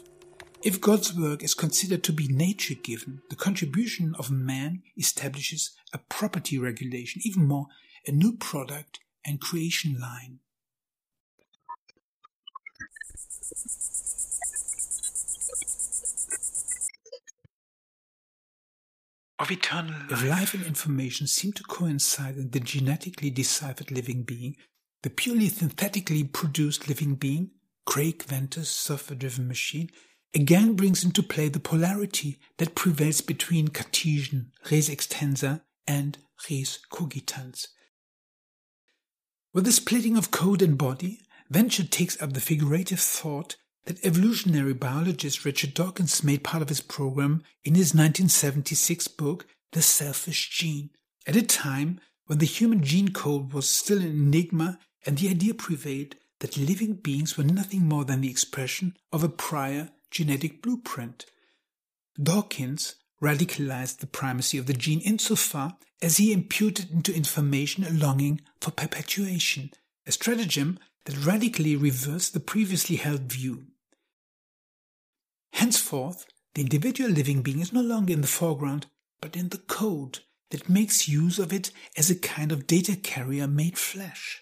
If 0.62 0.82
God's 0.82 1.18
work 1.18 1.42
is 1.42 1.54
considered 1.54 2.04
to 2.04 2.12
be 2.12 2.28
nature 2.28 2.74
given, 2.76 3.22
the 3.30 3.38
contribution 3.38 4.14
of 4.20 4.30
man 4.30 4.84
establishes 4.98 5.72
a 5.94 5.98
property 5.98 6.58
regulation, 6.58 7.22
even 7.24 7.48
more, 7.48 7.68
a 8.06 8.12
new 8.12 8.36
product 8.36 9.00
and 9.26 9.40
creation 9.40 9.98
line. 10.00 10.40
Of 19.40 19.52
eternal 19.52 19.94
life. 19.94 20.12
If 20.12 20.30
life 20.30 20.54
and 20.54 20.66
information 20.66 21.28
seem 21.28 21.54
to 21.54 21.64
coincide 21.64 22.36
in 22.36 22.50
the 22.50 22.60
genetically 22.60 23.30
deciphered 23.30 23.92
living 23.92 24.24
being, 24.24 24.58
the 25.04 25.10
purely 25.10 25.48
synthetically 25.48 26.26
produced 26.26 26.90
living 26.90 27.16
being, 27.16 27.52
Craig 27.86 28.24
Venter's 28.24 28.68
software 28.68 29.18
driven 29.18 29.48
machine, 29.48 29.90
again 30.34 30.76
brings 30.76 31.04
into 31.04 31.24
play 31.24 31.50
the 31.50 31.60
polarity 31.60 32.40
that 32.58 32.76
prevails 32.76 33.22
between 33.22 33.70
Cartesian 33.70 34.52
res 34.70 34.90
extensa 34.90 35.62
and 35.88 36.18
res 36.50 36.80
cogitans. 36.92 37.68
With 39.54 39.66
the 39.66 39.72
splitting 39.72 40.16
of 40.16 40.32
code 40.32 40.62
and 40.62 40.78
body, 40.78 41.22
Venter 41.50 41.84
takes 41.84 42.22
up 42.22 42.34
the 42.34 42.42
figurative 42.42 43.00
thought 43.00 43.56
that 43.86 44.06
evolutionary 44.06 44.74
biologist 44.74 45.46
Richard 45.46 45.74
Dawkins 45.74 46.24
made 46.24 46.44
part 46.44 46.62
of 46.62 46.70
his 46.70 46.82
program 46.82 47.42
in 47.64 47.74
his 47.74 47.96
1976 47.96 49.08
book, 49.08 49.48
The 49.72 49.82
Selfish 49.82 50.50
Gene, 50.52 50.92
at 51.26 51.36
a 51.36 51.42
time 51.42 52.00
when 52.28 52.38
the 52.38 52.46
human 52.46 52.84
gene 52.84 53.10
code 53.10 53.54
was 53.54 53.68
still 53.68 53.98
an 53.98 54.06
enigma 54.06 54.78
and 55.06 55.18
the 55.18 55.30
idea 55.30 55.56
prevailed 55.56 56.16
that 56.40 56.58
living 56.58 56.94
beings 56.94 57.36
were 57.36 57.44
nothing 57.44 57.86
more 57.86 58.06
than 58.06 58.22
the 58.22 58.30
expression 58.30 58.96
of 59.12 59.24
a 59.24 59.30
prior 59.30 59.90
genetic 60.12 60.62
blueprint. 60.62 61.26
Dawkins 62.22 62.96
radicalized 63.22 63.98
the 63.98 64.08
primacy 64.08 64.58
of 64.58 64.66
the 64.66 64.74
gene 64.74 65.02
insofar 65.02 65.78
as 66.02 66.18
he 66.18 66.32
imputed 66.32 66.92
into 66.92 67.16
information 67.16 67.84
a 67.84 67.90
longing 67.90 68.42
for 68.62 68.72
perpetuation, 68.72 69.72
a 70.08 70.12
stratagem 70.12 70.80
that 71.06 71.26
radically 71.26 71.76
reversed 71.76 72.34
the 72.34 72.40
previously 72.40 72.96
held 72.96 73.22
view. 73.22 73.66
Henceforth, 75.54 76.26
the 76.54 76.62
individual 76.62 77.10
living 77.10 77.42
being 77.42 77.60
is 77.60 77.74
no 77.74 77.82
longer 77.82 78.14
in 78.14 78.22
the 78.22 78.28
foreground, 78.28 78.88
but 79.22 79.36
in 79.36 79.50
the 79.50 79.58
code 79.58 80.20
that 80.52 80.70
makes 80.70 81.08
use 81.08 81.38
of 81.40 81.54
it 81.54 81.72
as 81.98 82.10
a 82.10 82.16
kind 82.16 82.52
of 82.52 82.68
data 82.68 82.96
carrier 82.96 83.48
made 83.48 83.78
flesh. 83.78 84.42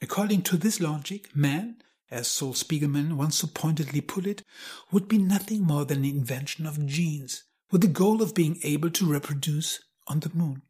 According 0.00 0.42
to 0.42 0.56
this 0.56 0.80
logic, 0.80 1.34
man, 1.34 1.76
as 2.14 2.28
Sol 2.28 2.54
Spiegelman 2.54 3.14
once 3.14 3.38
so 3.38 3.48
pointedly 3.48 4.00
put 4.00 4.24
it, 4.24 4.44
would 4.92 5.08
be 5.08 5.18
nothing 5.18 5.62
more 5.62 5.84
than 5.84 5.98
an 5.98 6.04
invention 6.04 6.64
of 6.64 6.86
genes, 6.86 7.42
with 7.72 7.80
the 7.80 7.88
goal 7.88 8.22
of 8.22 8.34
being 8.34 8.60
able 8.62 8.88
to 8.90 9.10
reproduce 9.12 9.80
on 10.06 10.20
the 10.20 10.30
moon. 10.32 10.62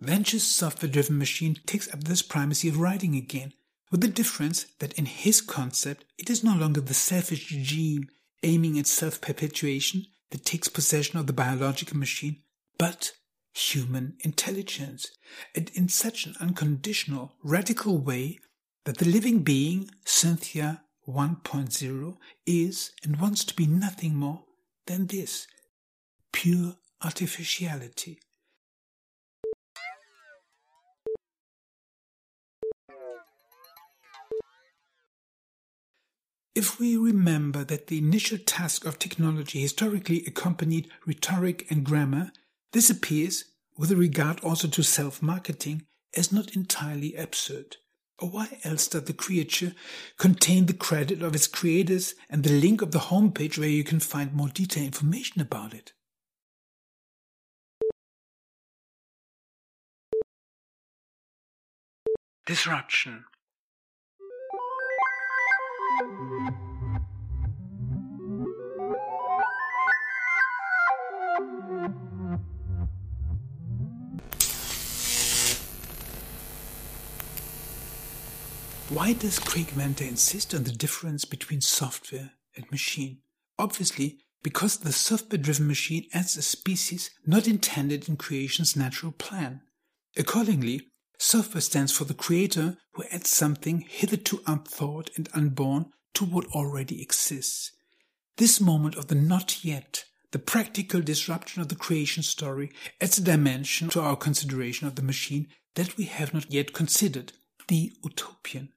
Venter's 0.00 0.44
software 0.44 0.90
driven 0.90 1.18
machine 1.18 1.56
takes 1.66 1.92
up 1.92 2.04
this 2.04 2.22
primacy 2.22 2.68
of 2.68 2.78
writing 2.78 3.16
again, 3.16 3.52
with 3.90 4.00
the 4.00 4.08
difference 4.08 4.66
that 4.78 4.92
in 4.94 5.06
his 5.06 5.40
concept 5.40 6.04
it 6.16 6.30
is 6.30 6.44
no 6.44 6.54
longer 6.54 6.80
the 6.80 6.94
selfish 6.94 7.48
gene 7.48 8.08
aiming 8.44 8.78
at 8.78 8.86
self 8.86 9.20
perpetuation 9.20 10.06
that 10.30 10.44
takes 10.44 10.68
possession 10.68 11.18
of 11.18 11.26
the 11.26 11.32
biological 11.32 11.96
machine, 11.96 12.36
but 12.78 13.12
human 13.52 14.16
intelligence, 14.20 15.08
and 15.56 15.70
in 15.74 15.88
such 15.88 16.24
an 16.24 16.36
unconditional, 16.40 17.34
radical 17.42 17.98
way 17.98 18.38
that 18.84 18.98
the 18.98 19.04
living 19.04 19.40
being, 19.40 19.90
Synthia 20.04 20.80
1.0, 21.06 22.16
is 22.46 22.92
and 23.02 23.20
wants 23.20 23.44
to 23.44 23.54
be 23.54 23.66
nothing 23.66 24.14
more 24.14 24.44
than 24.86 25.06
this 25.06 25.46
pure 26.32 26.76
artificiality. 27.02 28.20
If 36.54 36.78
we 36.80 36.96
remember 36.96 37.64
that 37.64 37.86
the 37.86 37.98
initial 37.98 38.36
task 38.36 38.84
of 38.84 38.98
technology 38.98 39.60
historically 39.62 40.24
accompanied 40.26 40.90
rhetoric 41.06 41.70
and 41.70 41.84
grammar, 41.84 42.32
this 42.72 42.90
appears, 42.90 43.44
with 43.78 43.92
regard 43.92 44.40
also 44.40 44.68
to 44.68 44.82
self 44.82 45.22
marketing, 45.22 45.86
as 46.14 46.32
not 46.32 46.56
entirely 46.56 47.14
absurd. 47.14 47.76
Or 48.20 48.28
why 48.28 48.58
else 48.64 48.86
does 48.86 49.04
the 49.04 49.14
creature 49.14 49.72
contain 50.18 50.66
the 50.66 50.74
credit 50.74 51.22
of 51.22 51.34
its 51.34 51.46
creators 51.46 52.14
and 52.28 52.44
the 52.44 52.52
link 52.52 52.82
of 52.82 52.92
the 52.92 52.98
homepage 52.98 53.56
where 53.56 53.68
you 53.68 53.82
can 53.82 53.98
find 53.98 54.34
more 54.34 54.48
detailed 54.48 54.86
information 54.86 55.40
about 55.40 55.72
it? 55.72 55.94
Disruption 62.44 63.24
Why 79.00 79.14
does 79.14 79.38
Craig 79.38 79.68
Venter 79.68 80.04
insist 80.04 80.54
on 80.54 80.64
the 80.64 80.72
difference 80.72 81.24
between 81.24 81.62
software 81.62 82.32
and 82.54 82.70
machine? 82.70 83.22
Obviously, 83.58 84.18
because 84.42 84.76
the 84.76 84.92
software 84.92 85.38
driven 85.38 85.66
machine 85.66 86.04
adds 86.12 86.36
a 86.36 86.42
species 86.42 87.08
not 87.24 87.48
intended 87.48 88.10
in 88.10 88.18
creation's 88.18 88.76
natural 88.76 89.12
plan. 89.12 89.62
Accordingly, 90.18 90.82
software 91.18 91.62
stands 91.62 91.92
for 91.92 92.04
the 92.04 92.12
creator 92.12 92.76
who 92.92 93.04
adds 93.04 93.30
something 93.30 93.86
hitherto 93.88 94.42
unthought 94.46 95.08
and 95.16 95.30
unborn 95.32 95.86
to 96.12 96.26
what 96.26 96.44
already 96.48 97.00
exists. 97.00 97.72
This 98.36 98.60
moment 98.60 98.96
of 98.96 99.06
the 99.06 99.14
not 99.14 99.64
yet, 99.64 100.04
the 100.32 100.38
practical 100.38 101.00
disruption 101.00 101.62
of 101.62 101.70
the 101.70 101.74
creation 101.74 102.22
story, 102.22 102.70
adds 103.00 103.16
a 103.16 103.22
dimension 103.22 103.88
to 103.88 104.02
our 104.02 104.16
consideration 104.16 104.86
of 104.86 104.96
the 104.96 105.02
machine 105.02 105.48
that 105.74 105.96
we 105.96 106.04
have 106.04 106.34
not 106.34 106.52
yet 106.52 106.74
considered, 106.74 107.32
the 107.66 107.92
utopian. 108.04 108.68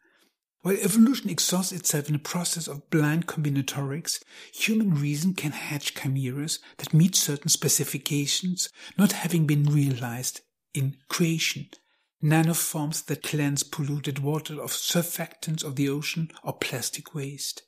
While 0.63 0.77
evolution 0.79 1.29
exhausts 1.29 1.73
itself 1.73 2.07
in 2.07 2.15
a 2.15 2.19
process 2.19 2.69
of 2.69 2.89
blind 2.89 3.27
combinatorics, 3.27 4.23
human 4.53 4.95
reason 4.95 5.33
can 5.33 5.51
hatch 5.51 5.93
chimeras 5.93 6.59
that 6.77 6.93
meet 6.93 7.17
certain 7.17 7.49
specifications 7.49 8.69
not 8.97 9.11
having 9.11 9.45
been 9.45 9.65
realized 9.65 10.39
in 10.73 10.95
creation. 11.09 11.67
Nanoforms 12.23 13.03
that 13.07 13.23
cleanse 13.23 13.63
polluted 13.63 14.19
water 14.19 14.61
of 14.61 14.71
surfactants 14.71 15.65
of 15.65 15.75
the 15.75 15.89
ocean 15.89 16.31
or 16.45 16.53
plastic 16.53 17.13
waste. 17.13 17.63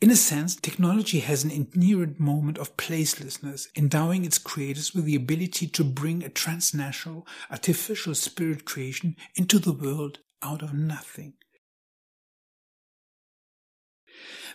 In 0.00 0.10
a 0.12 0.16
sense, 0.16 0.54
technology 0.54 1.18
has 1.20 1.42
an 1.42 1.50
inherent 1.50 2.20
moment 2.20 2.56
of 2.56 2.76
placelessness, 2.76 3.66
endowing 3.76 4.24
its 4.24 4.38
creators 4.38 4.94
with 4.94 5.04
the 5.04 5.16
ability 5.16 5.66
to 5.66 5.82
bring 5.82 6.22
a 6.22 6.28
transnational, 6.28 7.26
artificial 7.50 8.14
spirit 8.14 8.64
creation 8.64 9.16
into 9.34 9.58
the 9.58 9.72
world 9.72 10.20
out 10.40 10.62
of 10.62 10.72
nothing. 10.72 11.32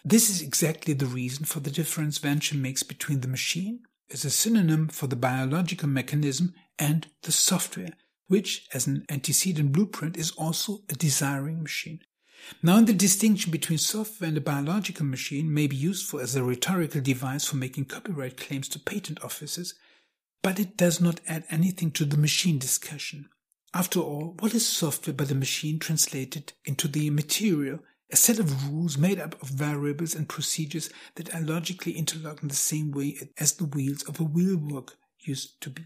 This 0.06 0.30
is 0.30 0.42
exactly 0.42 0.94
the 0.94 1.06
reason 1.06 1.46
for 1.46 1.60
the 1.60 1.72
difference 1.72 2.20
Venter 2.20 2.56
makes 2.56 2.84
between 2.84 3.20
the 3.20 3.28
machine, 3.28 3.82
as 4.12 4.24
a 4.24 4.30
synonym 4.30 4.88
for 4.88 5.08
the 5.08 5.16
biological 5.18 5.90
mechanism, 5.90 6.54
and 6.80 7.08
the 7.24 7.34
software, 7.34 7.94
which, 8.28 8.66
as 8.74 8.88
an 8.88 9.06
antecedent 9.10 9.74
blueprint, 9.74 10.16
is 10.16 10.32
also 10.32 10.84
a 10.90 10.94
desiring 10.94 11.62
machine. 11.62 12.00
Now, 12.62 12.82
the 12.82 12.94
distinction 12.94 13.52
between 13.52 13.78
software 13.78 14.28
and 14.28 14.38
a 14.38 14.42
biological 14.42 15.06
machine 15.06 15.54
may 15.54 15.68
be 15.68 15.76
useful 15.76 16.20
as 16.20 16.36
a 16.36 16.44
rhetorical 16.44 17.02
device 17.02 17.46
for 17.46 17.56
making 17.56 17.86
copyright 17.86 18.38
claims 18.38 18.68
to 18.70 18.80
patent 18.80 19.24
offices, 19.24 19.76
but 20.42 20.60
it 20.60 20.78
does 20.78 21.00
not 21.00 21.22
add 21.28 21.46
anything 21.50 21.92
to 21.92 22.06
the 22.06 22.18
machine 22.18 22.60
discussion. 22.60 23.30
After 23.74 24.00
all, 24.00 24.36
what 24.40 24.54
is 24.54 24.68
software 24.68 25.14
but 25.14 25.32
a 25.32 25.36
machine 25.36 25.80
translated 25.80 26.54
into 26.66 26.88
the 26.88 27.10
material, 27.10 27.80
a 28.12 28.16
set 28.16 28.38
of 28.38 28.70
rules 28.70 28.98
made 28.98 29.20
up 29.20 29.42
of 29.42 29.50
variables 29.50 30.14
and 30.14 30.30
procedures 30.30 30.90
that 31.16 31.34
are 31.34 31.42
logically 31.42 31.94
interlocked 31.94 32.44
in 32.44 32.50
the 32.50 32.56
same 32.56 32.92
way 32.92 33.18
as 33.40 33.54
the 33.54 33.66
wheels 33.66 34.04
of 34.04 34.20
a 34.20 34.24
wheelwork 34.24 34.98
used 35.20 35.60
to 35.62 35.70
be? 35.72 35.84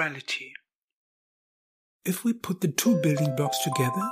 Incorporality. 0.00 0.54
If 2.06 2.24
we 2.24 2.32
put 2.32 2.62
the 2.62 2.68
two 2.68 2.98
building 3.02 3.36
blocks 3.36 3.58
together, 3.62 4.08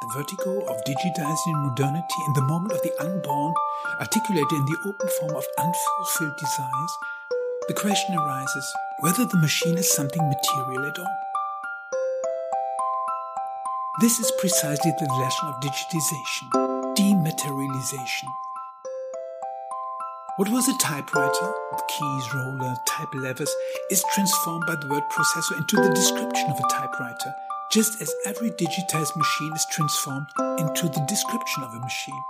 the 0.00 0.12
vertigo 0.16 0.66
of 0.66 0.82
digitizing 0.84 1.62
modernity 1.62 2.20
in 2.26 2.32
the 2.34 2.42
moment 2.42 2.72
of 2.72 2.82
the 2.82 2.92
unborn, 3.00 3.54
articulated 4.00 4.50
in 4.50 4.64
the 4.64 4.78
open 4.84 5.08
form 5.20 5.36
of 5.36 5.46
unfulfilled 5.58 6.36
desires, 6.38 6.92
the 7.68 7.74
question 7.74 8.16
arises 8.16 8.66
whether 9.00 9.24
the 9.24 9.38
machine 9.38 9.78
is 9.78 9.88
something 9.88 10.22
material 10.28 10.86
at 10.86 10.98
all. 10.98 11.16
This 14.00 14.18
is 14.18 14.32
precisely 14.40 14.90
the 14.98 15.06
lesson 15.20 15.48
of 15.48 15.60
digitization, 15.60 16.96
dematerialization. 16.96 18.28
What 20.42 20.50
was 20.50 20.66
a 20.66 20.76
typewriter, 20.78 21.54
with 21.70 21.86
keys, 21.86 22.34
roller, 22.34 22.74
type 22.84 23.14
levers, 23.14 23.54
is 23.92 24.04
transformed 24.12 24.64
by 24.66 24.74
the 24.74 24.88
word 24.88 25.04
processor 25.08 25.56
into 25.56 25.76
the 25.76 25.94
description 25.94 26.50
of 26.50 26.58
a 26.58 26.68
typewriter, 26.68 27.32
just 27.70 28.02
as 28.02 28.12
every 28.26 28.50
digitized 28.50 29.14
machine 29.16 29.52
is 29.54 29.64
transformed 29.70 30.26
into 30.58 30.88
the 30.88 31.06
description 31.06 31.62
of 31.62 31.72
a 31.72 31.78
machine. 31.78 32.24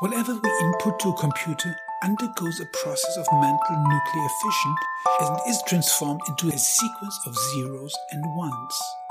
Whatever 0.00 0.34
we 0.34 0.50
input 0.64 0.98
to 0.98 1.10
a 1.10 1.20
computer 1.20 1.76
undergoes 2.02 2.58
a 2.58 2.78
process 2.82 3.16
of 3.16 3.26
mental 3.34 3.76
nuclear 3.76 4.28
fission 4.42 4.74
and 5.20 5.38
is 5.48 5.62
transformed 5.68 6.20
into 6.26 6.48
a 6.48 6.58
sequence 6.58 7.20
of 7.28 7.36
zeros 7.54 7.94
and 8.10 8.24
ones. 8.36 9.05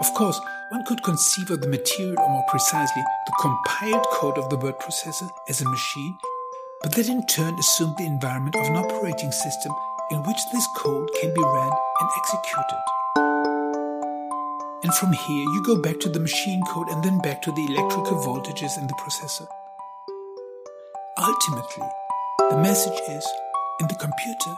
Of 0.00 0.14
course, 0.14 0.40
one 0.70 0.82
could 0.86 1.02
conceive 1.02 1.50
of 1.50 1.60
the 1.60 1.68
material, 1.68 2.18
or 2.18 2.30
more 2.30 2.44
precisely, 2.48 3.02
the 3.26 3.32
compiled 3.38 4.06
code 4.12 4.38
of 4.38 4.48
the 4.48 4.56
word 4.56 4.78
processor 4.78 5.28
as 5.46 5.60
a 5.60 5.68
machine, 5.68 6.16
but 6.82 6.92
that 6.94 7.08
in 7.08 7.26
turn 7.26 7.58
assumed 7.58 7.96
the 7.98 8.06
environment 8.06 8.56
of 8.56 8.66
an 8.66 8.76
operating 8.76 9.30
system 9.30 9.72
in 10.10 10.22
which 10.22 10.38
this 10.52 10.66
code 10.78 11.10
can 11.20 11.34
be 11.34 11.42
read 11.42 11.72
and 12.00 12.10
executed. 12.16 12.80
And 14.82 14.94
from 14.94 15.12
here, 15.12 15.44
you 15.44 15.62
go 15.66 15.76
back 15.82 16.00
to 16.00 16.08
the 16.08 16.20
machine 16.20 16.62
code 16.62 16.88
and 16.88 17.04
then 17.04 17.18
back 17.18 17.42
to 17.42 17.52
the 17.52 17.66
electrical 17.66 18.16
voltages 18.24 18.78
in 18.78 18.86
the 18.86 18.94
processor. 18.94 19.46
Ultimately, 21.18 21.88
the 22.48 22.56
message 22.56 22.98
is 23.10 23.28
in 23.80 23.88
the 23.88 23.94
computer, 23.96 24.56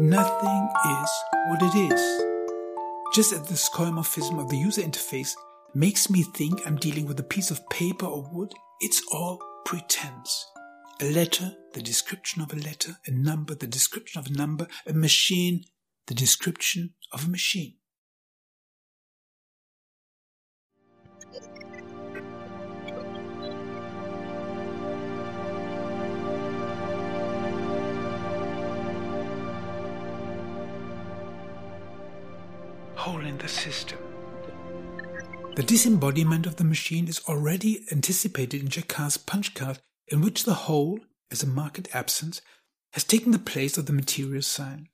nothing 0.00 0.68
is 0.84 1.10
what 1.48 1.62
it 1.62 1.92
is. 1.92 2.29
Just 3.12 3.32
as 3.32 3.42
the 3.42 3.54
skeuomorphism 3.54 4.40
of 4.40 4.48
the 4.50 4.56
user 4.56 4.82
interface 4.82 5.32
makes 5.74 6.08
me 6.10 6.22
think 6.22 6.64
I'm 6.64 6.76
dealing 6.76 7.06
with 7.06 7.18
a 7.18 7.24
piece 7.24 7.50
of 7.50 7.68
paper 7.68 8.06
or 8.06 8.22
wood, 8.32 8.52
it's 8.80 9.02
all 9.10 9.40
pretense. 9.64 10.46
A 11.00 11.10
letter, 11.10 11.56
the 11.74 11.82
description 11.82 12.40
of 12.40 12.52
a 12.52 12.56
letter, 12.56 12.98
a 13.06 13.10
number, 13.10 13.56
the 13.56 13.66
description 13.66 14.20
of 14.20 14.28
a 14.28 14.32
number, 14.32 14.68
a 14.86 14.92
machine, 14.92 15.64
the 16.06 16.14
description 16.14 16.94
of 17.10 17.26
a 17.26 17.28
machine. 17.28 17.74
Hole 33.00 33.24
in 33.24 33.38
the 33.38 33.48
system. 33.48 33.98
The 35.56 35.62
disembodiment 35.62 36.44
of 36.44 36.56
the 36.56 36.64
machine 36.64 37.08
is 37.08 37.22
already 37.26 37.86
anticipated 37.90 38.60
in 38.60 38.68
Jacquard's 38.68 39.16
punch 39.16 39.54
card, 39.54 39.78
in 40.08 40.20
which 40.20 40.44
the 40.44 40.68
hole, 40.68 41.00
as 41.30 41.42
a 41.42 41.46
marked 41.46 41.88
absence, 41.94 42.42
has 42.92 43.04
taken 43.04 43.32
the 43.32 43.38
place 43.38 43.78
of 43.78 43.86
the 43.86 43.94
material 43.94 44.42
sign. 44.42 44.88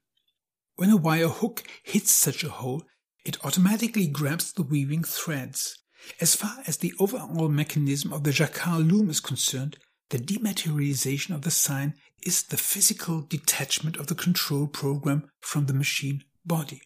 When 0.77 0.91
a 0.91 0.97
wire 0.97 1.29
hook 1.29 1.65
hits 1.83 2.13
such 2.13 2.45
a 2.45 2.49
hole, 2.49 2.85
it 3.25 3.45
automatically 3.45 4.07
grabs 4.07 4.53
the 4.53 4.63
weaving 4.63 5.03
threads. 5.03 5.77
As 6.21 6.37
far 6.37 6.59
as 6.65 6.77
the 6.77 6.95
overall 7.01 7.49
mechanism 7.49 8.13
of 8.13 8.23
the 8.23 8.31
Jacquard 8.31 8.87
loom 8.87 9.11
is 9.11 9.19
concerned, 9.19 9.79
the 10.11 10.19
dematerialization 10.19 11.35
of 11.35 11.43
the 11.43 11.51
sign 11.51 11.95
is 12.25 12.45
the 12.45 12.57
physical 12.57 13.23
detachment 13.23 13.97
of 13.97 14.07
the 14.07 14.15
control 14.15 14.69
program 14.69 15.29
from 15.41 15.67
the 15.67 15.75
machine 15.75 16.23
body. 16.45 16.83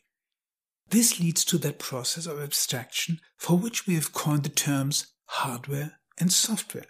This 0.91 1.21
leads 1.21 1.45
to 1.47 1.59
that 1.59 1.79
process 1.79 2.27
of 2.27 2.43
abstraction 2.43 3.21
for 3.37 3.57
which 3.57 3.87
we 3.87 3.95
have 3.95 4.13
coined 4.13 4.43
the 4.43 4.49
terms 4.49 5.07
hardware 5.27 6.01
and 6.19 6.33
software. 6.33 6.87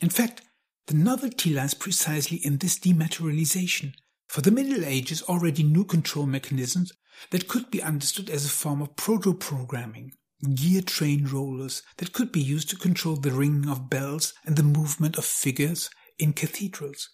In 0.00 0.08
fact, 0.08 0.40
the 0.86 0.94
novelty 0.94 1.50
lies 1.50 1.74
precisely 1.74 2.38
in 2.38 2.58
this 2.58 2.78
dematerialization. 2.78 3.92
For 4.28 4.40
the 4.40 4.50
Middle 4.50 4.84
Ages 4.84 5.22
already 5.22 5.62
knew 5.62 5.84
control 5.84 6.26
mechanisms 6.26 6.92
that 7.30 7.46
could 7.46 7.70
be 7.70 7.82
understood 7.82 8.30
as 8.30 8.46
a 8.46 8.48
form 8.48 8.80
of 8.80 8.96
proto-programming, 8.96 10.12
gear 10.54 10.80
train 10.80 11.26
rollers 11.26 11.82
that 11.98 12.14
could 12.14 12.32
be 12.32 12.40
used 12.40 12.70
to 12.70 12.76
control 12.76 13.16
the 13.16 13.30
ringing 13.30 13.68
of 13.68 13.90
bells 13.90 14.32
and 14.46 14.56
the 14.56 14.62
movement 14.62 15.18
of 15.18 15.24
figures 15.26 15.90
in 16.18 16.32
cathedrals. 16.32 17.10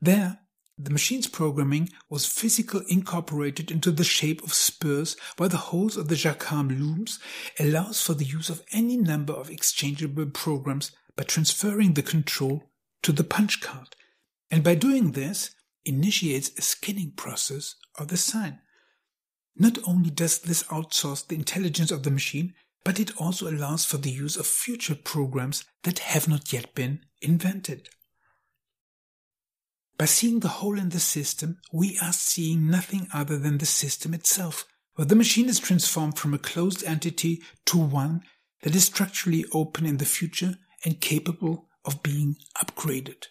There, 0.00 0.40
the 0.78 0.90
machine's 0.90 1.26
programming 1.26 1.90
was 2.08 2.26
physical 2.26 2.82
incorporated 2.88 3.70
into 3.70 3.90
the 3.90 4.04
shape 4.04 4.42
of 4.42 4.54
spurs, 4.54 5.16
while 5.36 5.48
the 5.48 5.56
holes 5.56 5.96
of 5.96 6.08
the 6.08 6.16
Jacquard 6.16 6.72
looms 6.72 7.18
allows 7.60 8.02
for 8.02 8.14
the 8.14 8.24
use 8.24 8.48
of 8.48 8.62
any 8.72 8.96
number 8.96 9.32
of 9.32 9.50
exchangeable 9.50 10.26
programs 10.26 10.92
by 11.16 11.24
transferring 11.24 11.94
the 11.94 12.02
control 12.02 12.70
to 13.02 13.12
the 13.12 13.24
punch 13.24 13.60
card, 13.60 13.94
and 14.50 14.64
by 14.64 14.74
doing 14.74 15.12
this 15.12 15.54
initiates 15.84 16.50
a 16.58 16.62
skinning 16.62 17.12
process 17.16 17.74
of 17.98 18.08
the 18.08 18.16
sign. 18.16 18.60
Not 19.56 19.78
only 19.86 20.10
does 20.10 20.38
this 20.38 20.62
outsource 20.64 21.26
the 21.26 21.34
intelligence 21.34 21.90
of 21.90 22.02
the 22.02 22.10
machine, 22.10 22.54
but 22.84 22.98
it 22.98 23.16
also 23.18 23.48
allows 23.48 23.84
for 23.84 23.98
the 23.98 24.10
use 24.10 24.36
of 24.36 24.46
future 24.46 24.94
programs 24.94 25.64
that 25.82 26.00
have 26.00 26.28
not 26.28 26.52
yet 26.52 26.74
been 26.74 27.00
invented. 27.20 27.88
By 30.02 30.06
seeing 30.06 30.40
the 30.40 30.48
hole 30.48 30.80
in 30.80 30.88
the 30.88 30.98
system, 30.98 31.58
we 31.72 31.96
are 32.02 32.12
seeing 32.12 32.68
nothing 32.68 33.06
other 33.14 33.38
than 33.38 33.58
the 33.58 33.66
system 33.66 34.12
itself, 34.14 34.66
where 34.96 35.04
the 35.04 35.14
machine 35.14 35.48
is 35.48 35.60
transformed 35.60 36.18
from 36.18 36.34
a 36.34 36.38
closed 36.38 36.82
entity 36.82 37.40
to 37.66 37.78
one 37.78 38.24
that 38.62 38.74
is 38.74 38.84
structurally 38.84 39.44
open 39.52 39.86
in 39.86 39.98
the 39.98 40.04
future 40.04 40.56
and 40.84 41.00
capable 41.00 41.68
of 41.84 42.02
being 42.02 42.34
upgraded. 42.58 43.28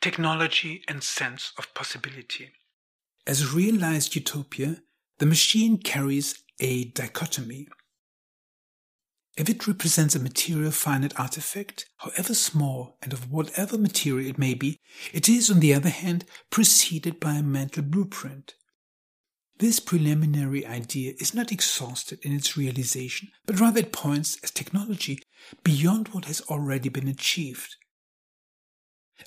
Technology 0.00 0.84
and 0.86 1.02
sense 1.02 1.52
of 1.58 1.74
possibility. 1.74 2.52
As 3.26 3.52
realized 3.52 4.14
utopia, 4.14 4.82
the 5.18 5.26
machine 5.26 5.78
carries 5.78 6.42
a 6.58 6.84
dichotomy. 6.84 7.68
If 9.36 9.48
it 9.48 9.66
represents 9.66 10.14
a 10.14 10.18
material 10.18 10.70
finite 10.70 11.18
artifact, 11.18 11.86
however 11.98 12.34
small 12.34 12.98
and 13.02 13.12
of 13.12 13.30
whatever 13.30 13.78
material 13.78 14.26
it 14.28 14.38
may 14.38 14.54
be, 14.54 14.78
it 15.12 15.28
is, 15.28 15.50
on 15.50 15.60
the 15.60 15.72
other 15.72 15.88
hand, 15.88 16.24
preceded 16.50 17.20
by 17.20 17.34
a 17.34 17.42
mental 17.42 17.82
blueprint. 17.82 18.54
This 19.58 19.78
preliminary 19.78 20.66
idea 20.66 21.12
is 21.18 21.34
not 21.34 21.52
exhausted 21.52 22.18
in 22.22 22.32
its 22.32 22.56
realization, 22.56 23.28
but 23.44 23.60
rather 23.60 23.80
it 23.80 23.92
points 23.92 24.38
as 24.42 24.50
technology 24.50 25.22
beyond 25.62 26.08
what 26.08 26.24
has 26.24 26.40
already 26.42 26.88
been 26.88 27.08
achieved. 27.08 27.76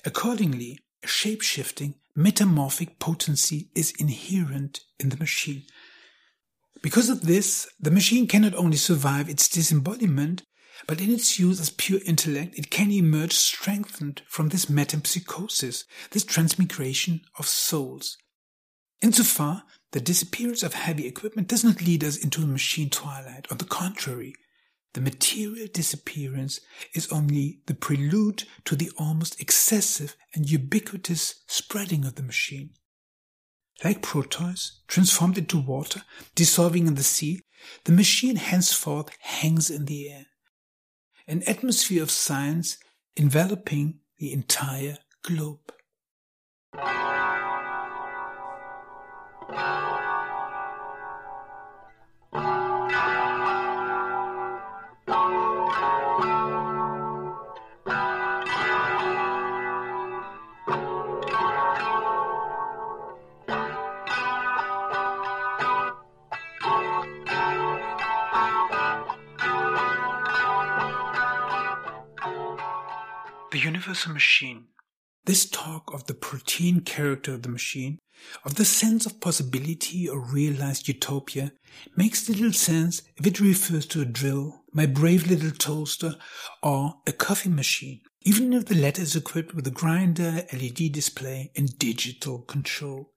Accordingly, 0.04 0.80
a 1.04 1.08
shape-shifting, 1.08 1.94
metamorphic 2.16 2.98
potency 2.98 3.68
is 3.74 3.92
inherent 3.98 4.80
in 4.98 5.10
the 5.10 5.16
machine. 5.16 5.64
Because 6.82 7.08
of 7.08 7.22
this, 7.22 7.68
the 7.80 7.90
machine 7.90 8.26
cannot 8.26 8.54
only 8.54 8.76
survive 8.76 9.28
its 9.28 9.48
disembodiment, 9.48 10.42
but 10.86 11.00
in 11.00 11.10
its 11.10 11.38
use 11.38 11.60
as 11.60 11.70
pure 11.70 12.00
intellect, 12.04 12.58
it 12.58 12.70
can 12.70 12.90
emerge 12.90 13.32
strengthened 13.32 14.22
from 14.28 14.48
this 14.48 14.66
metempsychosis, 14.66 15.84
this 16.10 16.24
transmigration 16.24 17.20
of 17.38 17.46
souls. 17.46 18.18
Insofar, 19.00 19.64
the 19.92 20.00
disappearance 20.00 20.62
of 20.62 20.74
heavy 20.74 21.06
equipment 21.06 21.48
does 21.48 21.64
not 21.64 21.82
lead 21.82 22.02
us 22.02 22.16
into 22.16 22.42
a 22.42 22.46
machine 22.46 22.90
twilight. 22.90 23.46
On 23.50 23.58
the 23.58 23.64
contrary, 23.64 24.34
the 24.94 25.00
material 25.00 25.66
disappearance 25.72 26.60
is 26.94 27.10
only 27.12 27.58
the 27.66 27.74
prelude 27.74 28.44
to 28.64 28.76
the 28.76 28.90
almost 28.96 29.40
excessive 29.40 30.16
and 30.34 30.48
ubiquitous 30.48 31.42
spreading 31.46 32.04
of 32.04 32.14
the 32.14 32.22
machine. 32.22 32.70
Like 33.82 34.02
Proteus, 34.02 34.80
transformed 34.86 35.36
into 35.36 35.60
water, 35.60 36.02
dissolving 36.36 36.86
in 36.86 36.94
the 36.94 37.02
sea, 37.02 37.42
the 37.84 37.92
machine 37.92 38.36
henceforth 38.36 39.10
hangs 39.20 39.68
in 39.68 39.86
the 39.86 40.10
air. 40.10 40.26
An 41.26 41.42
atmosphere 41.48 42.02
of 42.02 42.10
science 42.10 42.78
enveloping 43.16 43.98
the 44.18 44.32
entire 44.32 44.98
globe. 45.22 45.72
The 73.54 73.60
universal 73.60 74.12
machine. 74.12 74.64
This 75.26 75.48
talk 75.48 75.94
of 75.94 76.08
the 76.08 76.14
protean 76.14 76.80
character 76.80 77.34
of 77.34 77.44
the 77.44 77.48
machine, 77.48 78.00
of 78.44 78.56
the 78.56 78.64
sense 78.64 79.06
of 79.06 79.20
possibility 79.20 80.08
or 80.08 80.18
realized 80.18 80.88
utopia, 80.88 81.52
makes 81.94 82.28
little 82.28 82.52
sense 82.52 83.02
if 83.16 83.28
it 83.28 83.38
refers 83.38 83.86
to 83.86 84.00
a 84.00 84.06
drill, 84.06 84.64
my 84.72 84.86
brave 84.86 85.28
little 85.28 85.52
toaster, 85.52 86.16
or 86.64 86.94
a 87.06 87.12
coffee 87.12 87.48
machine, 87.48 88.00
even 88.22 88.52
if 88.52 88.64
the 88.64 88.74
latter 88.74 89.02
is 89.02 89.14
equipped 89.14 89.54
with 89.54 89.68
a 89.68 89.70
grinder, 89.70 90.44
LED 90.52 90.90
display, 90.90 91.52
and 91.54 91.78
digital 91.78 92.40
control. 92.40 93.12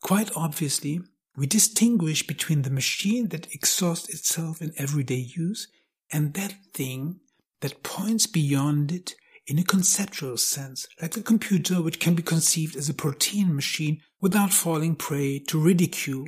Quite 0.00 0.34
obviously, 0.34 1.02
we 1.36 1.46
distinguish 1.46 2.26
between 2.26 2.62
the 2.62 2.70
machine 2.70 3.28
that 3.28 3.52
exhausts 3.52 4.08
itself 4.08 4.62
in 4.62 4.72
everyday 4.78 5.16
use 5.36 5.68
and 6.10 6.32
that 6.32 6.54
thing 6.72 7.20
that 7.62 7.82
points 7.82 8.26
beyond 8.26 8.92
it 8.92 9.14
in 9.46 9.58
a 9.58 9.64
conceptual 9.64 10.36
sense, 10.36 10.86
like 11.00 11.16
a 11.16 11.22
computer 11.22 11.82
which 11.82 11.98
can 11.98 12.14
be 12.14 12.22
conceived 12.22 12.76
as 12.76 12.88
a 12.88 12.94
protean 12.94 13.54
machine 13.54 14.00
without 14.20 14.52
falling 14.52 14.94
prey 14.94 15.38
to 15.38 15.58
ridicule. 15.58 16.26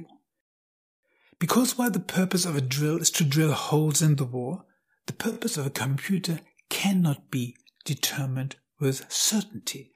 Because 1.38 1.76
while 1.76 1.90
the 1.90 2.00
purpose 2.00 2.44
of 2.44 2.56
a 2.56 2.60
drill 2.60 2.98
is 2.98 3.10
to 3.12 3.24
drill 3.24 3.52
holes 3.52 4.00
in 4.00 4.16
the 4.16 4.24
wall, 4.24 4.64
the 5.06 5.12
purpose 5.12 5.56
of 5.56 5.66
a 5.66 5.70
computer 5.70 6.40
cannot 6.70 7.30
be 7.30 7.56
determined 7.84 8.56
with 8.80 9.10
certainty. 9.12 9.92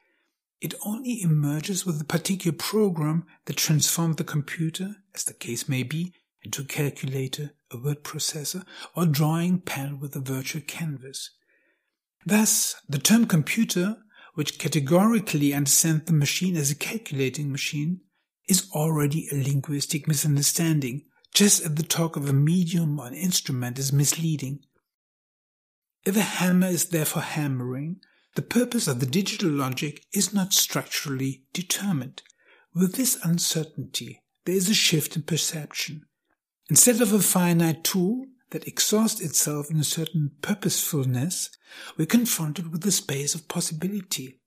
It 0.61 0.75
only 0.85 1.23
emerges 1.23 1.87
with 1.87 2.01
a 2.01 2.05
particular 2.05 2.57
program 2.57 3.25
that 3.47 3.57
transforms 3.57 4.17
the 4.17 4.25
computer, 4.25 4.97
as 5.15 5.25
the 5.25 5.35
case 5.35 5.69
may 5.69 5.85
be, 5.85 6.13
into 6.49 6.63
a 6.63 6.65
calculator, 6.65 7.51
a 7.71 7.77
word 7.77 8.03
processor, 8.03 8.65
or 8.97 9.05
drawing 9.05 9.61
pen 9.61 10.01
with 10.01 10.17
a 10.17 10.19
virtual 10.19 10.63
canvas. 10.63 11.33
Thus, 12.25 12.77
the 12.89 12.99
term 12.99 13.27
computer, 13.27 13.99
which 14.33 14.59
categorically 14.59 15.53
understands 15.53 16.07
the 16.07 16.15
machine 16.15 16.57
as 16.57 16.71
a 16.71 16.75
calculating 16.75 17.53
machine, 17.53 18.01
is 18.49 18.67
already 18.73 19.29
a 19.31 19.35
linguistic 19.35 20.09
misunderstanding, 20.09 21.05
just 21.35 21.63
as 21.63 21.75
the 21.75 21.83
talk 21.83 22.17
of 22.17 22.27
a 22.27 22.33
medium 22.33 22.99
or 22.99 23.09
an 23.09 23.15
instrument 23.15 23.79
is 23.79 23.93
misleading. 23.93 24.61
If 26.07 26.17
a 26.17 26.23
hammer 26.23 26.69
is 26.69 26.87
therefore 26.87 27.23
hammering, 27.23 28.01
the 28.37 28.43
purpose 28.43 28.89
of 28.89 29.01
the 29.01 29.07
digital 29.21 29.51
logic 29.51 30.07
is 30.15 30.33
not 30.33 30.55
structurally 30.55 31.43
determined. 31.53 32.23
With 32.75 32.95
this 32.95 33.19
uncertainty, 33.23 34.23
there 34.47 34.55
is 34.55 34.71
a 34.71 34.75
shift 34.75 35.15
in 35.15 35.25
perception. 35.25 36.07
Instead 36.71 37.01
of 37.01 37.13
a 37.13 37.19
finite 37.19 37.83
tool 37.83 38.27
that 38.51 38.67
exhausts 38.67 39.21
itself 39.21 39.71
in 39.71 39.79
a 39.79 39.85
certain 39.85 40.33
purposefulness, 40.43 41.51
we're 41.97 42.07
confronted 42.07 42.71
with 42.71 42.83
the 42.83 42.93
space 42.93 43.35
of 43.35 43.49
possibility. 43.49 44.41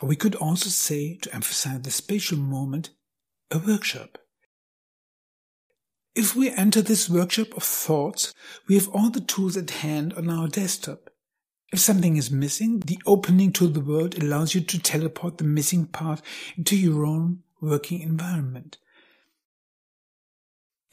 Or 0.00 0.08
we 0.08 0.16
could 0.16 0.34
also 0.34 0.68
say, 0.68 1.16
to 1.22 1.34
emphasize 1.34 1.82
the 1.82 1.90
spatial 1.90 2.38
moment, 2.38 2.90
a 3.50 3.58
workshop. 3.58 4.18
If 6.14 6.34
we 6.34 6.50
enter 6.50 6.82
this 6.82 7.08
workshop 7.08 7.56
of 7.56 7.62
thoughts, 7.62 8.34
we 8.68 8.74
have 8.74 8.88
all 8.88 9.10
the 9.10 9.20
tools 9.20 9.56
at 9.56 9.70
hand 9.70 10.12
on 10.14 10.28
our 10.30 10.48
desktop. 10.48 11.10
If 11.72 11.78
something 11.78 12.16
is 12.16 12.30
missing, 12.30 12.80
the 12.80 12.98
opening 13.06 13.52
to 13.52 13.68
the 13.68 13.80
world 13.80 14.20
allows 14.20 14.54
you 14.54 14.60
to 14.62 14.78
teleport 14.78 15.38
the 15.38 15.44
missing 15.44 15.86
part 15.86 16.22
into 16.56 16.76
your 16.76 17.04
own 17.04 17.42
working 17.60 18.00
environment. 18.00 18.78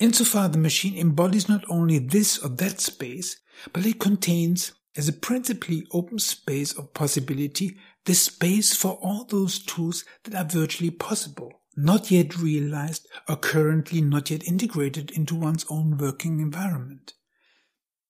Insofar 0.03 0.49
the 0.49 0.57
machine 0.57 0.97
embodies 0.97 1.47
not 1.47 1.63
only 1.69 1.97
this 1.97 2.37
or 2.37 2.49
that 2.49 2.81
space, 2.81 3.37
but 3.71 3.85
it 3.85 4.01
contains, 4.01 4.73
as 4.97 5.07
a 5.07 5.13
principally 5.13 5.87
open 5.93 6.19
space 6.19 6.73
of 6.77 6.93
possibility, 6.93 7.77
the 8.03 8.13
space 8.13 8.75
for 8.75 8.99
all 9.01 9.23
those 9.23 9.59
tools 9.59 10.03
that 10.25 10.35
are 10.35 10.43
virtually 10.43 10.91
possible, 10.91 11.53
not 11.77 12.11
yet 12.11 12.37
realized 12.37 13.07
or 13.29 13.37
currently 13.37 14.01
not 14.01 14.29
yet 14.29 14.45
integrated 14.45 15.09
into 15.11 15.35
one's 15.35 15.65
own 15.69 15.97
working 15.97 16.41
environment. 16.41 17.13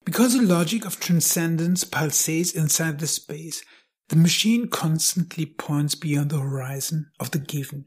Because 0.03 0.33
the 0.33 0.41
logic 0.41 0.85
of 0.85 0.99
transcendence 0.99 1.83
pulsates 1.83 2.55
inside 2.55 2.97
the 2.97 3.05
space, 3.05 3.63
the 4.09 4.15
machine 4.15 4.67
constantly 4.67 5.45
points 5.45 5.93
beyond 5.93 6.31
the 6.31 6.39
horizon 6.39 7.11
of 7.19 7.29
the 7.29 7.37
given 7.37 7.85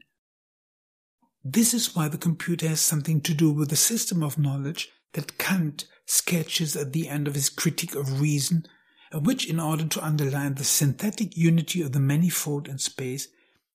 this 1.53 1.73
is 1.73 1.95
why 1.95 2.09
the 2.09 2.17
computer 2.17 2.67
has 2.67 2.81
something 2.81 3.21
to 3.21 3.33
do 3.33 3.51
with 3.51 3.69
the 3.69 3.75
system 3.75 4.21
of 4.21 4.37
knowledge 4.37 4.89
that 5.13 5.37
Kant 5.37 5.85
sketches 6.05 6.75
at 6.75 6.91
the 6.91 7.07
end 7.07 7.27
of 7.27 7.35
his 7.35 7.49
Critique 7.49 7.95
of 7.95 8.19
Reason, 8.19 8.65
which, 9.13 9.49
in 9.49 9.59
order 9.59 9.85
to 9.87 10.05
underline 10.05 10.55
the 10.55 10.65
synthetic 10.65 11.37
unity 11.37 11.81
of 11.81 11.93
the 11.93 11.99
manifold 11.99 12.67
in 12.67 12.77
space, 12.77 13.29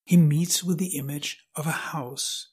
he 0.05 0.17
meets 0.17 0.63
with 0.63 0.79
the 0.79 0.99
image 0.99 1.47
of 1.57 1.67
a 1.67 1.71
house. 1.71 2.49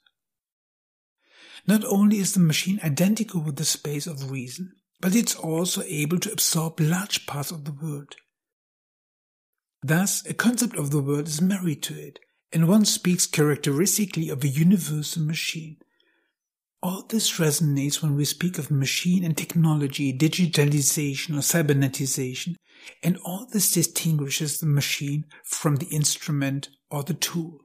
Not 1.67 1.83
only 1.83 2.19
is 2.19 2.33
the 2.33 2.39
machine 2.39 2.79
identical 2.81 3.41
with 3.41 3.57
the 3.57 3.65
space 3.65 4.07
of 4.07 4.31
reason, 4.31 4.71
but 5.01 5.15
it's 5.15 5.35
also 5.35 5.81
able 5.85 6.19
to 6.19 6.31
absorb 6.31 6.79
large 6.79 7.25
parts 7.25 7.51
of 7.51 7.65
the 7.65 7.73
world. 7.73 8.15
Thus, 9.81 10.25
a 10.25 10.33
concept 10.33 10.75
of 10.75 10.91
the 10.91 11.01
world 11.01 11.27
is 11.27 11.41
married 11.41 11.83
to 11.83 11.99
it, 11.99 12.19
and 12.51 12.67
one 12.67 12.85
speaks 12.85 13.27
characteristically 13.27 14.29
of 14.29 14.43
a 14.43 14.47
universal 14.47 15.23
machine. 15.23 15.77
All 16.81 17.03
this 17.03 17.37
resonates 17.37 18.01
when 18.01 18.15
we 18.15 18.25
speak 18.25 18.57
of 18.57 18.71
machine 18.71 19.23
and 19.23 19.35
technology, 19.35 20.17
digitalization 20.17 21.37
or 21.37 21.41
cybernetization, 21.41 22.55
and 23.03 23.17
all 23.25 23.45
this 23.51 23.71
distinguishes 23.71 24.59
the 24.59 24.65
machine 24.65 25.25
from 25.43 25.75
the 25.75 25.87
instrument 25.87 26.69
or 26.89 27.03
the 27.03 27.13
tool. 27.13 27.59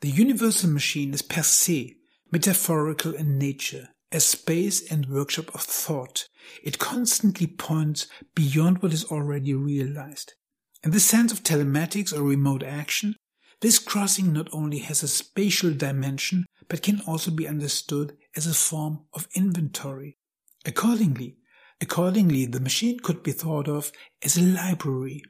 The 0.00 0.10
universal 0.10 0.70
machine 0.70 1.12
is 1.12 1.22
per 1.22 1.42
se 1.42 1.96
metaphorical 2.30 3.14
in 3.14 3.36
nature, 3.36 3.88
a 4.12 4.20
space 4.20 4.90
and 4.90 5.06
workshop 5.06 5.52
of 5.54 5.62
thought. 5.62 6.28
It 6.62 6.78
constantly 6.78 7.48
points 7.48 8.06
beyond 8.34 8.80
what 8.80 8.92
is 8.92 9.04
already 9.06 9.54
realized. 9.54 10.34
In 10.84 10.92
the 10.92 11.00
sense 11.00 11.32
of 11.32 11.42
telematics 11.42 12.12
or 12.12 12.22
remote 12.22 12.62
action, 12.62 13.16
this 13.60 13.80
crossing 13.80 14.32
not 14.32 14.48
only 14.52 14.78
has 14.78 15.02
a 15.02 15.08
spatial 15.08 15.72
dimension, 15.72 16.46
but 16.68 16.82
can 16.82 17.00
also 17.06 17.32
be 17.32 17.48
understood 17.48 18.16
as 18.36 18.46
a 18.46 18.54
form 18.54 19.00
of 19.12 19.26
inventory. 19.34 20.16
Accordingly, 20.64 21.38
accordingly, 21.80 22.46
the 22.46 22.60
machine 22.60 23.00
could 23.00 23.24
be 23.24 23.32
thought 23.32 23.66
of 23.66 23.90
as 24.22 24.36
a 24.36 24.42
library. 24.42 25.22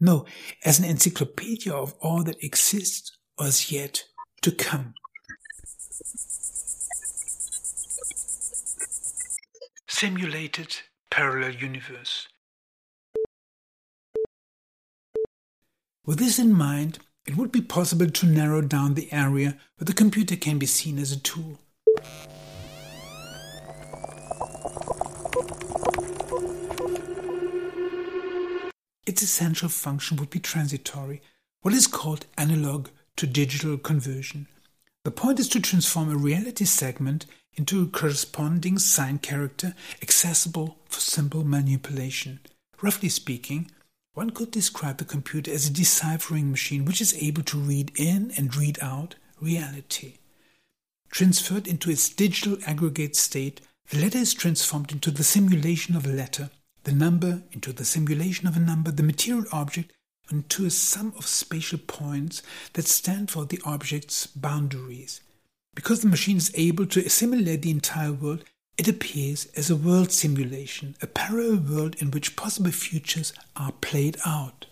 No, 0.00 0.26
as 0.64 0.78
an 0.78 0.84
encyclopedia 0.84 1.72
of 1.72 1.94
all 2.00 2.24
that 2.24 2.42
exists 2.42 3.16
or 3.38 3.46
is 3.46 3.70
yet 3.70 4.04
to 4.42 4.50
come. 4.50 4.94
Simulated 9.88 10.76
parallel 11.10 11.52
universe. 11.52 12.28
With 16.08 16.20
this 16.20 16.38
in 16.38 16.54
mind, 16.54 17.00
it 17.26 17.36
would 17.36 17.52
be 17.52 17.60
possible 17.60 18.08
to 18.08 18.26
narrow 18.26 18.62
down 18.62 18.94
the 18.94 19.12
area 19.12 19.58
where 19.76 19.84
the 19.84 19.92
computer 19.92 20.36
can 20.36 20.58
be 20.58 20.64
seen 20.64 20.98
as 20.98 21.12
a 21.12 21.20
tool. 21.20 21.58
Its 29.04 29.20
essential 29.20 29.68
function 29.68 30.16
would 30.16 30.30
be 30.30 30.38
transitory, 30.38 31.20
what 31.60 31.74
is 31.74 31.86
called 31.86 32.24
analog 32.38 32.88
to 33.18 33.26
digital 33.26 33.76
conversion. 33.76 34.46
The 35.04 35.10
point 35.10 35.38
is 35.38 35.48
to 35.50 35.60
transform 35.60 36.10
a 36.10 36.16
reality 36.16 36.64
segment 36.64 37.26
into 37.52 37.82
a 37.82 37.86
corresponding 37.86 38.78
sign 38.78 39.18
character 39.18 39.74
accessible 40.00 40.78
for 40.88 41.00
simple 41.00 41.44
manipulation. 41.44 42.40
Roughly 42.80 43.10
speaking, 43.10 43.70
one 44.18 44.30
could 44.30 44.50
describe 44.50 44.98
the 44.98 45.04
computer 45.04 45.48
as 45.52 45.68
a 45.68 45.72
deciphering 45.72 46.50
machine 46.50 46.84
which 46.84 47.00
is 47.00 47.14
able 47.22 47.44
to 47.44 47.56
read 47.56 47.92
in 47.94 48.32
and 48.36 48.56
read 48.56 48.76
out 48.82 49.14
reality. 49.40 50.14
Transferred 51.08 51.68
into 51.68 51.88
its 51.88 52.08
digital 52.08 52.58
aggregate 52.66 53.14
state, 53.14 53.60
the 53.90 54.00
letter 54.00 54.18
is 54.18 54.34
transformed 54.34 54.90
into 54.90 55.12
the 55.12 55.22
simulation 55.22 55.94
of 55.94 56.04
a 56.04 56.08
letter, 56.08 56.50
the 56.82 56.90
number 56.90 57.44
into 57.52 57.72
the 57.72 57.84
simulation 57.84 58.48
of 58.48 58.56
a 58.56 58.60
number, 58.60 58.90
the 58.90 59.04
material 59.04 59.44
object 59.52 59.92
into 60.32 60.66
a 60.66 60.70
sum 60.70 61.12
of 61.16 61.24
spatial 61.24 61.78
points 61.78 62.42
that 62.72 62.88
stand 62.88 63.30
for 63.30 63.44
the 63.44 63.60
object's 63.64 64.26
boundaries. 64.26 65.20
Because 65.76 66.00
the 66.00 66.08
machine 66.08 66.38
is 66.38 66.50
able 66.56 66.86
to 66.86 67.06
assimilate 67.06 67.62
the 67.62 67.70
entire 67.70 68.12
world, 68.12 68.42
it 68.78 68.86
appears 68.86 69.46
as 69.56 69.68
a 69.68 69.76
world 69.76 70.12
simulation, 70.12 70.96
a 71.02 71.06
parallel 71.08 71.56
world 71.68 71.96
in 72.00 72.12
which 72.12 72.36
possible 72.36 72.70
futures 72.70 73.32
are 73.56 73.72
played 73.72 74.16
out. 74.24 74.66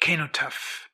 Cenotaph 0.00 0.88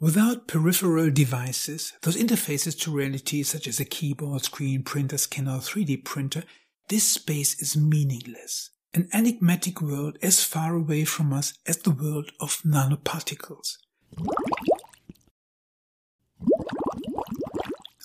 Without 0.00 0.48
peripheral 0.48 1.10
devices, 1.10 1.92
those 2.02 2.16
interfaces 2.16 2.78
to 2.80 2.90
reality 2.90 3.42
such 3.42 3.66
as 3.66 3.78
a 3.78 3.84
keyboard, 3.84 4.44
screen, 4.44 4.82
printer, 4.82 5.18
scanner, 5.18 5.58
3D 5.58 6.04
printer, 6.04 6.44
this 6.88 7.06
space 7.06 7.60
is 7.60 7.76
meaningless. 7.76 8.70
An 8.94 9.08
enigmatic 9.12 9.82
world 9.82 10.16
as 10.22 10.42
far 10.42 10.74
away 10.74 11.04
from 11.04 11.32
us 11.32 11.52
as 11.66 11.78
the 11.78 11.90
world 11.90 12.32
of 12.40 12.62
nanoparticles. 12.64 13.76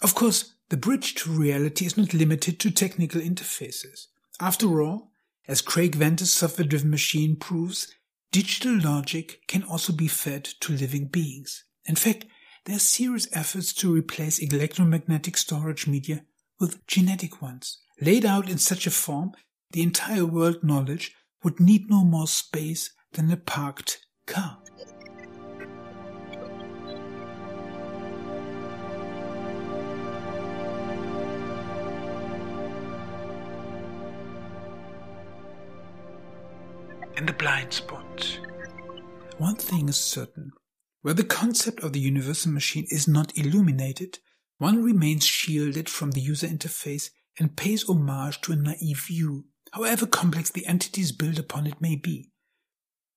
Of 0.02 0.16
course, 0.16 0.54
the 0.70 0.78
bridge 0.78 1.16
to 1.16 1.32
reality 1.32 1.86
is 1.86 1.98
not 1.98 2.14
limited 2.14 2.60
to 2.60 2.72
technical 2.72 3.22
interfaces. 3.22 4.08
After 4.40 4.82
all, 4.82 5.12
as 5.48 5.62
Craig 5.62 5.96
Venter's 5.96 6.34
software 6.34 6.68
driven 6.68 6.90
machine 6.90 7.36
proves, 7.36 7.94
digital 8.32 8.78
logic 8.80 9.42
can 9.48 9.64
also 9.64 9.94
be 9.94 10.08
fed 10.08 10.44
to 10.62 10.74
living 10.74 11.08
beings. 11.08 11.64
In 11.86 11.96
fact, 11.96 12.26
there 12.66 12.76
are 12.76 12.80
serious 12.80 13.28
efforts 13.32 13.74
to 13.76 13.94
replace 13.94 14.40
electromagnetic 14.40 15.38
storage 15.38 15.86
media 15.86 16.26
with 16.60 16.86
genetic 16.88 17.42
ones. 17.42 17.80
Laid 18.02 18.26
out 18.26 18.50
in 18.50 18.58
such 18.58 18.88
a 18.88 18.92
form, 18.92 19.34
the 19.72 19.84
entire 19.84 20.26
world 20.26 20.64
knowledge 20.64 21.16
would 21.44 21.60
need 21.60 21.90
no 21.90 22.04
more 22.04 22.28
space 22.28 22.90
than 23.14 23.32
a 23.32 23.38
parked 23.38 24.00
car. 24.26 24.58
In 37.18 37.26
the 37.26 37.34
blind 37.34 37.72
spot. 37.72 38.40
One 39.38 39.56
thing 39.56 39.88
is 39.88 39.96
certain 39.96 40.52
where 41.02 41.14
the 41.14 41.24
concept 41.24 41.84
of 41.84 41.94
the 41.94 42.00
universal 42.00 42.52
machine 42.52 42.88
is 42.90 43.08
not 43.08 43.38
illuminated, 43.38 44.18
one 44.58 44.84
remains 44.84 45.24
shielded 45.24 45.88
from 45.88 46.12
the 46.12 46.20
user 46.20 46.48
interface 46.48 47.12
and 47.40 47.56
pays 47.56 47.88
homage 47.88 48.42
to 48.42 48.54
a 48.54 48.56
naive 48.56 49.06
view, 49.08 49.46
however 49.72 50.08
complex 50.08 50.50
the 50.50 50.66
entities 50.66 51.12
built 51.12 51.38
upon 51.38 51.68
it 51.68 51.80
may 51.80 51.96
be. 51.96 52.32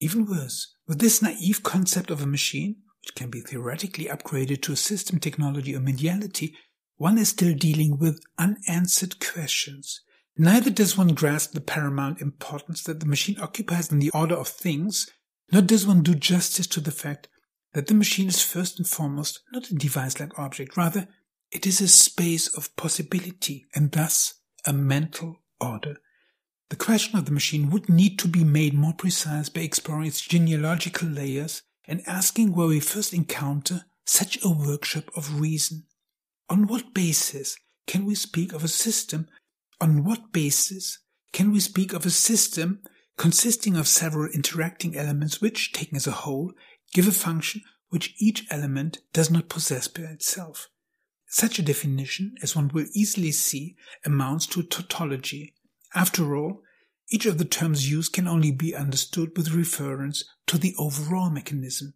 Even 0.01 0.27
worse, 0.27 0.75
with 0.87 0.99
this 0.99 1.23
naive 1.23 1.63
concept 1.63 2.11
of 2.11 2.23
a 2.23 2.27
machine, 2.27 2.77
which 3.03 3.15
can 3.15 3.31
be 3.31 3.41
theoretically 3.41 4.05
upgraded 4.05 4.63
to 4.63 4.73
a 4.73 4.77
system 4.77 5.19
technology 5.19 5.75
or 5.75 5.81
mediality, 5.81 6.55
one 6.99 7.19
is 7.19 7.31
still 7.31 7.55
dealing 7.55 7.99
with 7.99 8.21
unanswered 8.39 9.19
questions. 9.19 10.03
Neither 10.41 10.71
does 10.71 10.97
one 10.97 11.15
grasp 11.15 11.53
the 11.53 11.61
paramount 11.61 12.21
importance 12.21 12.85
that 12.85 13.01
the 13.01 13.07
machine 13.07 13.41
occupies 13.41 13.91
in 13.91 13.99
the 13.99 14.11
order 14.11 14.37
of 14.37 14.47
things, 14.47 15.11
nor 15.51 15.63
does 15.63 15.85
one 15.85 16.03
do 16.05 16.15
justice 16.15 16.69
to 16.69 16.81
the 16.81 16.93
fact 16.93 17.29
that 17.75 17.89
the 17.89 17.95
machine 17.95 18.29
is 18.29 18.41
first 18.41 18.79
and 18.79 18.87
foremost 18.87 19.41
not 19.53 19.69
a 19.69 19.75
device-like 19.75 20.39
object, 20.39 20.77
rather 20.77 21.09
it 21.51 21.67
is 21.67 21.81
a 21.81 21.89
space 21.89 22.47
of 22.57 22.75
possibility 22.77 23.67
and 23.75 23.91
thus 23.91 24.35
a 24.65 24.73
mental 24.73 25.43
order. 25.61 25.97
The 26.71 26.77
question 26.77 27.19
of 27.19 27.25
the 27.25 27.33
machine 27.33 27.71
would 27.71 27.89
need 27.89 28.19
to 28.21 28.29
be 28.29 28.45
made 28.45 28.75
more 28.75 28.93
precise 28.93 29.49
by 29.49 29.63
exploring 29.63 30.07
its 30.07 30.21
genealogical 30.21 31.09
layers 31.09 31.63
and 31.87 32.03
asking 32.07 32.55
where 32.55 32.69
we 32.69 32.79
first 32.79 33.13
encounter 33.13 33.87
such 34.05 34.39
a 34.45 34.51
workshop 34.51 35.11
of 35.17 35.41
reason. 35.41 35.85
On 36.49 36.67
what 36.67 36.95
basis 36.95 37.57
can 37.87 38.05
we 38.05 38.15
speak 38.15 38.53
of 38.53 38.63
a 38.63 38.69
system? 38.69 39.27
On 39.81 40.05
what 40.05 40.33
basis 40.33 40.99
can 41.33 41.53
we 41.53 41.61
speak 41.61 41.93
of 41.93 42.05
a 42.05 42.11
system 42.11 42.81
consisting 43.17 43.77
of 43.77 43.87
several 43.87 44.31
interacting 44.33 44.97
elements 44.97 45.41
which, 45.41 45.73
taken 45.73 45.97
as 45.97 46.07
a 46.07 46.13
whole, 46.13 46.53
give 46.93 47.07
a 47.07 47.13
function 47.13 47.63
which 47.89 48.15
each 48.19 48.47
element 48.51 48.99
does 49.13 49.31
not 49.31 49.49
possess 49.49 49.89
by 49.89 50.03
itself. 50.03 50.69
Such 51.27 51.59
a 51.59 51.63
definition, 51.63 52.35
as 52.43 52.57
one 52.57 52.69
will 52.69 52.87
easily 52.95 53.33
see, 53.33 53.77
amounts 54.05 54.47
to 54.49 54.63
tautology. 54.63 55.55
After 55.95 56.37
all, 56.37 56.63
each 57.11 57.27
of 57.27 57.39
the 57.39 57.45
terms 57.45 57.91
used 57.91 58.13
can 58.13 58.29
only 58.29 58.51
be 58.51 58.75
understood 58.75 59.37
with 59.37 59.55
reference 59.55 60.25
to 60.47 60.59
the 60.59 60.75
overall 60.79 61.31
mechanism. 61.31 61.95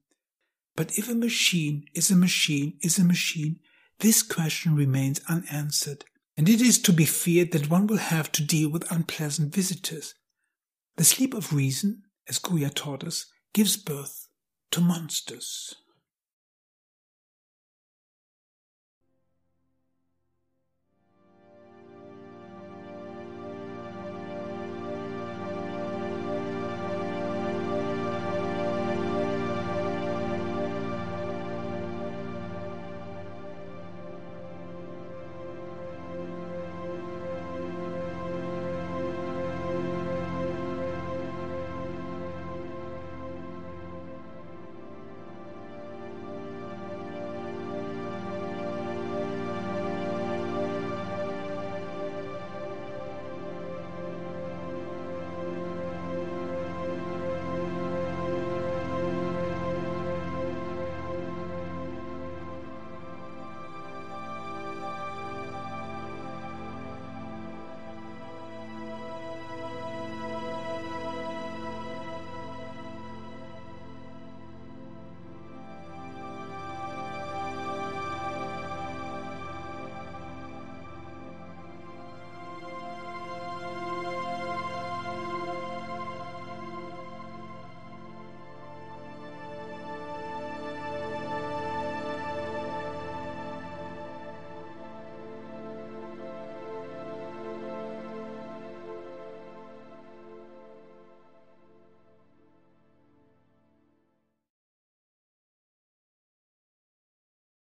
But 0.74 0.98
if 0.98 1.08
a 1.08 1.14
machine 1.14 1.86
is 1.94 2.10
a 2.10 2.16
machine 2.16 2.78
is 2.80 2.98
a 2.98 3.04
machine, 3.04 3.60
this 3.98 4.22
question 4.22 4.74
remains 4.74 5.20
unanswered, 5.28 6.04
and 6.36 6.48
it 6.48 6.60
is 6.60 6.80
to 6.82 6.92
be 6.92 7.04
feared 7.04 7.52
that 7.52 7.70
one 7.70 7.86
will 7.86 7.98
have 7.98 8.32
to 8.32 8.44
deal 8.44 8.70
with 8.70 8.90
unpleasant 8.90 9.54
visitors. 9.54 10.14
The 10.96 11.04
sleep 11.04 11.34
of 11.34 11.52
reason, 11.52 12.02
as 12.28 12.38
Goya 12.38 12.70
taught 12.70 13.04
us, 13.04 13.26
gives 13.52 13.76
birth 13.76 14.28
to 14.70 14.80
monsters. 14.80 15.74